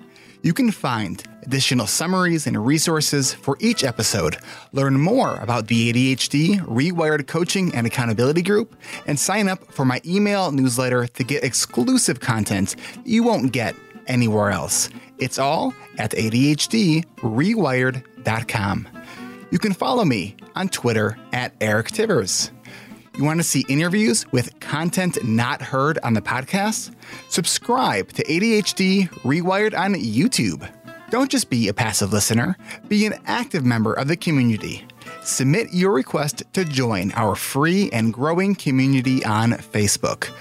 [0.43, 4.37] You can find additional summaries and resources for each episode,
[4.71, 9.99] learn more about the ADHD Rewired Coaching and Accountability Group, and sign up for my
[10.05, 13.75] email newsletter to get exclusive content you won't get
[14.07, 14.89] anywhere else.
[15.17, 18.87] It's all at ADHDrewired.com.
[19.51, 22.49] You can follow me on Twitter at Eric Tivers.
[23.15, 26.95] You want to see interviews with content not heard on the podcast?
[27.29, 30.67] Subscribe to ADHD Rewired on YouTube.
[31.11, 32.57] Don't just be a passive listener,
[32.87, 34.83] be an active member of the community.
[35.21, 40.31] Submit your request to join our free and growing community on Facebook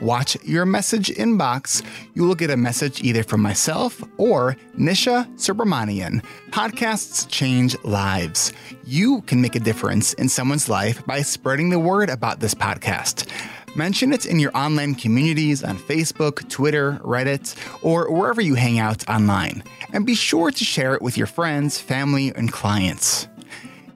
[0.00, 6.24] watch your message inbox, you will get a message either from myself or Nisha Subramanian.
[6.50, 8.52] Podcasts change lives.
[8.84, 13.28] You can make a difference in someone's life by spreading the word about this podcast.
[13.74, 19.08] Mention it in your online communities on Facebook, Twitter, Reddit, or wherever you hang out
[19.08, 19.64] online.
[19.94, 23.28] And be sure to share it with your friends, family, and clients.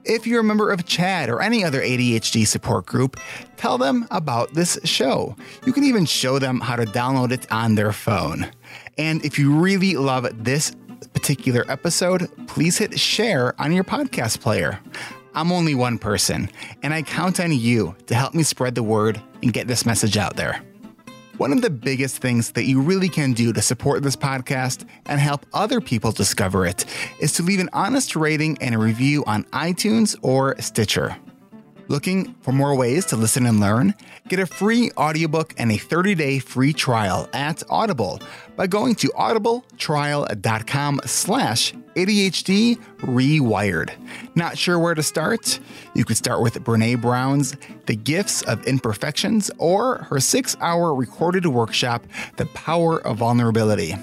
[0.09, 3.19] If you're a member of CHADD or any other ADHD support group,
[3.57, 5.35] tell them about this show.
[5.65, 8.49] You can even show them how to download it on their phone.
[8.97, 10.73] And if you really love this
[11.13, 14.79] particular episode, please hit share on your podcast player.
[15.35, 16.49] I'm only one person,
[16.81, 20.15] and I count on you to help me spread the word and get this message
[20.15, 20.63] out there.
[21.37, 25.19] One of the biggest things that you really can do to support this podcast and
[25.19, 26.83] help other people discover it
[27.19, 31.15] is to leave an honest rating and a review on iTunes or Stitcher.
[31.89, 33.93] Looking for more ways to listen and learn?
[34.27, 38.19] Get a free audiobook and a 30-day free trial at Audible
[38.57, 43.91] by going to audibletrial.com slash ADHD Rewired.
[44.35, 45.59] Not sure where to start?
[45.95, 47.55] You could start with Brene Brown's
[47.85, 52.05] The Gifts of Imperfections or her six-hour recorded workshop,
[52.35, 53.95] The Power of Vulnerability.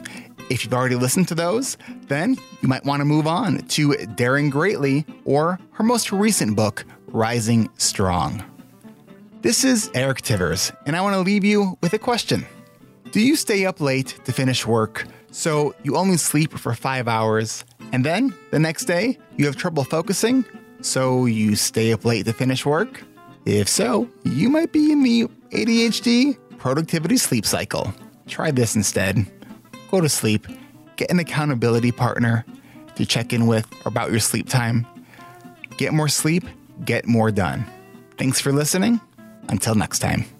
[0.50, 1.76] If you've already listened to those,
[2.08, 6.84] then you might want to move on to Daring Greatly or her most recent book,
[7.08, 8.44] Rising Strong.
[9.42, 12.46] This is Eric Tivers, and I want to leave you with a question.
[13.14, 17.64] Do you stay up late to finish work so you only sleep for five hours,
[17.92, 20.44] and then the next day you have trouble focusing
[20.80, 23.04] so you stay up late to finish work?
[23.46, 27.94] If so, you might be in the ADHD productivity sleep cycle.
[28.26, 29.24] Try this instead.
[29.92, 30.48] Go to sleep,
[30.96, 32.44] get an accountability partner
[32.96, 34.88] to check in with about your sleep time.
[35.76, 36.42] Get more sleep
[36.84, 37.64] get more done.
[38.18, 39.00] Thanks for listening.
[39.48, 40.33] Until next time.